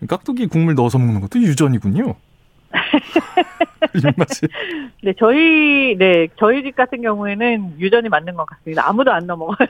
[0.10, 2.16] 깍두기 국물 넣어서 먹는 것도 유전이군요.
[3.96, 4.48] 입맛이.
[5.04, 8.88] 네, 저희, 네, 저희 집 같은 경우에는 유전이 맞는 것 같습니다.
[8.88, 9.68] 아무도 안 넘어가요.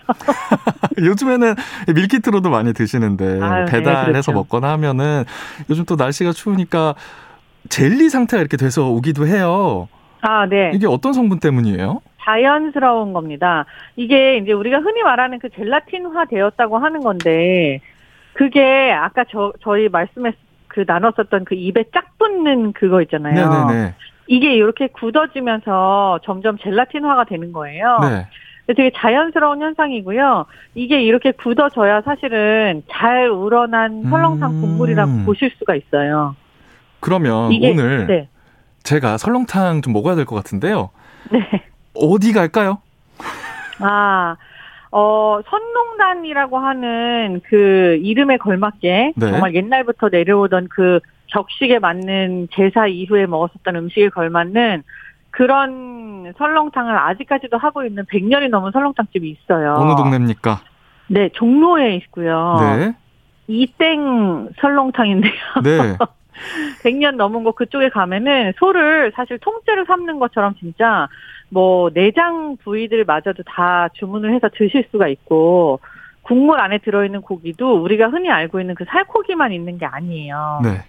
[0.98, 1.56] 요즘에는
[1.93, 4.32] 밀키트로도 많이 드시는데, 아유, 네, 배달해서 네, 그렇죠.
[4.34, 5.24] 먹거나 하면은,
[5.70, 6.95] 요즘 또 날씨가 추우니까
[7.70, 9.88] 젤리 상태가 이렇게 돼서 오기도 해요.
[10.22, 10.72] 아, 네.
[10.74, 12.02] 이게 어떤 성분 때문이에요?
[12.28, 13.66] 자연스러운 겁니다.
[13.95, 17.80] 이게 이제 우리가 흔히 말하는 그 젤라틴화 되었다고 하는 건데
[18.34, 20.36] 그게 아까 저 저희 말씀했
[20.78, 23.34] 그 나눴었던 그 입에 짝 붙는 그거 있잖아요.
[23.67, 23.95] 네네네.
[24.28, 27.97] 이게 이렇게 굳어지면서 점점 젤라틴화가 되는 거예요.
[28.01, 28.28] 네.
[28.67, 30.45] 되게 자연스러운 현상이고요.
[30.75, 34.61] 이게 이렇게 굳어져야 사실은 잘 우러난 설렁탕 음.
[34.61, 36.36] 국물이라고 보실 수가 있어요.
[36.99, 38.30] 그러면 이게, 오늘 네.
[38.84, 40.91] 제가 설렁탕 좀 먹어야 될 것 같은데요.
[41.32, 41.39] 네.
[41.95, 42.80] 어디 갈까요?
[43.80, 44.36] 아,
[44.91, 49.31] 어, 선농단이라고 하는 그 이름에 걸맞게 네.
[49.31, 54.83] 정말 옛날부터 내려오던 그 격식에 맞는 제사 이후에 먹었었던 음식에 걸맞는
[55.31, 59.75] 그런 설렁탕을 아직까지도 하고 있는 100년이 넘은 설렁탕집이 있어요.
[59.77, 60.61] 어느 동네입니까?
[61.07, 62.57] 네, 종로에 있고요.
[62.59, 62.93] 네.
[63.47, 65.33] 이땡 설렁탕인데요.
[65.63, 65.97] 네.
[66.83, 71.07] 100년 넘은 거 그쪽에 가면은 소를 사실 통째로 삶는 것처럼 진짜
[71.50, 75.80] 뭐 내장 부위들마저도 다 주문을 해서 드실 수가 있고
[76.24, 80.62] 국물 안에 들어있는 고기도 우리가 흔히 알고 있는 그 살코기만 있는 게 아니에요.
[80.64, 80.84] 네.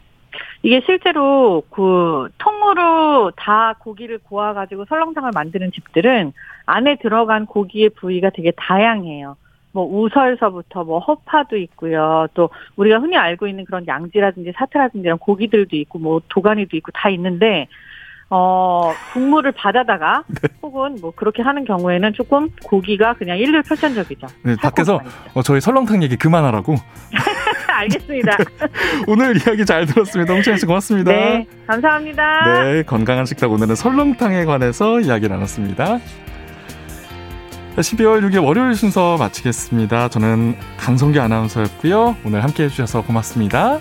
[0.63, 6.33] 이게 실제로 그 통으로 다 고기를 구워 가지고 설렁탕을 만드는 집들은
[6.67, 9.37] 안에 들어간 고기의 부위가 되게 다양해요.
[9.73, 12.27] 뭐 우설서부터 뭐 허파도 있고요.
[12.35, 17.09] 또 우리가 흔히 알고 있는 그런 양지라든지 사태라든지 이런 고기들도 있고 뭐 도가니도 있고 다
[17.11, 17.69] 있는데
[18.31, 20.49] 어, 국물을 받아다가 네.
[20.63, 24.27] 혹은 뭐 그렇게 하는 경우에는 조금 고기가 그냥 일률 편찬적이죠.
[24.43, 25.01] 네, 밖에서
[25.35, 26.77] 어, 저희 설렁탕 얘기 그만하라고.
[27.69, 28.37] 알겠습니다.
[29.07, 30.35] 오늘 이야기 잘 들었습니다.
[30.35, 31.13] 홍채연 씨 고맙습니다.
[31.13, 32.65] 네, 감사합니다.
[32.65, 35.99] 네, 건강한 식탁 오늘은 설렁탕에 관해서 이야기 나눴습니다.
[37.77, 40.09] 12월 6일 월요일 순서 마치겠습니다.
[40.09, 42.17] 저는 강성기 아나운서였고요.
[42.25, 43.79] 오늘 함께 해주셔서 고맙습니다.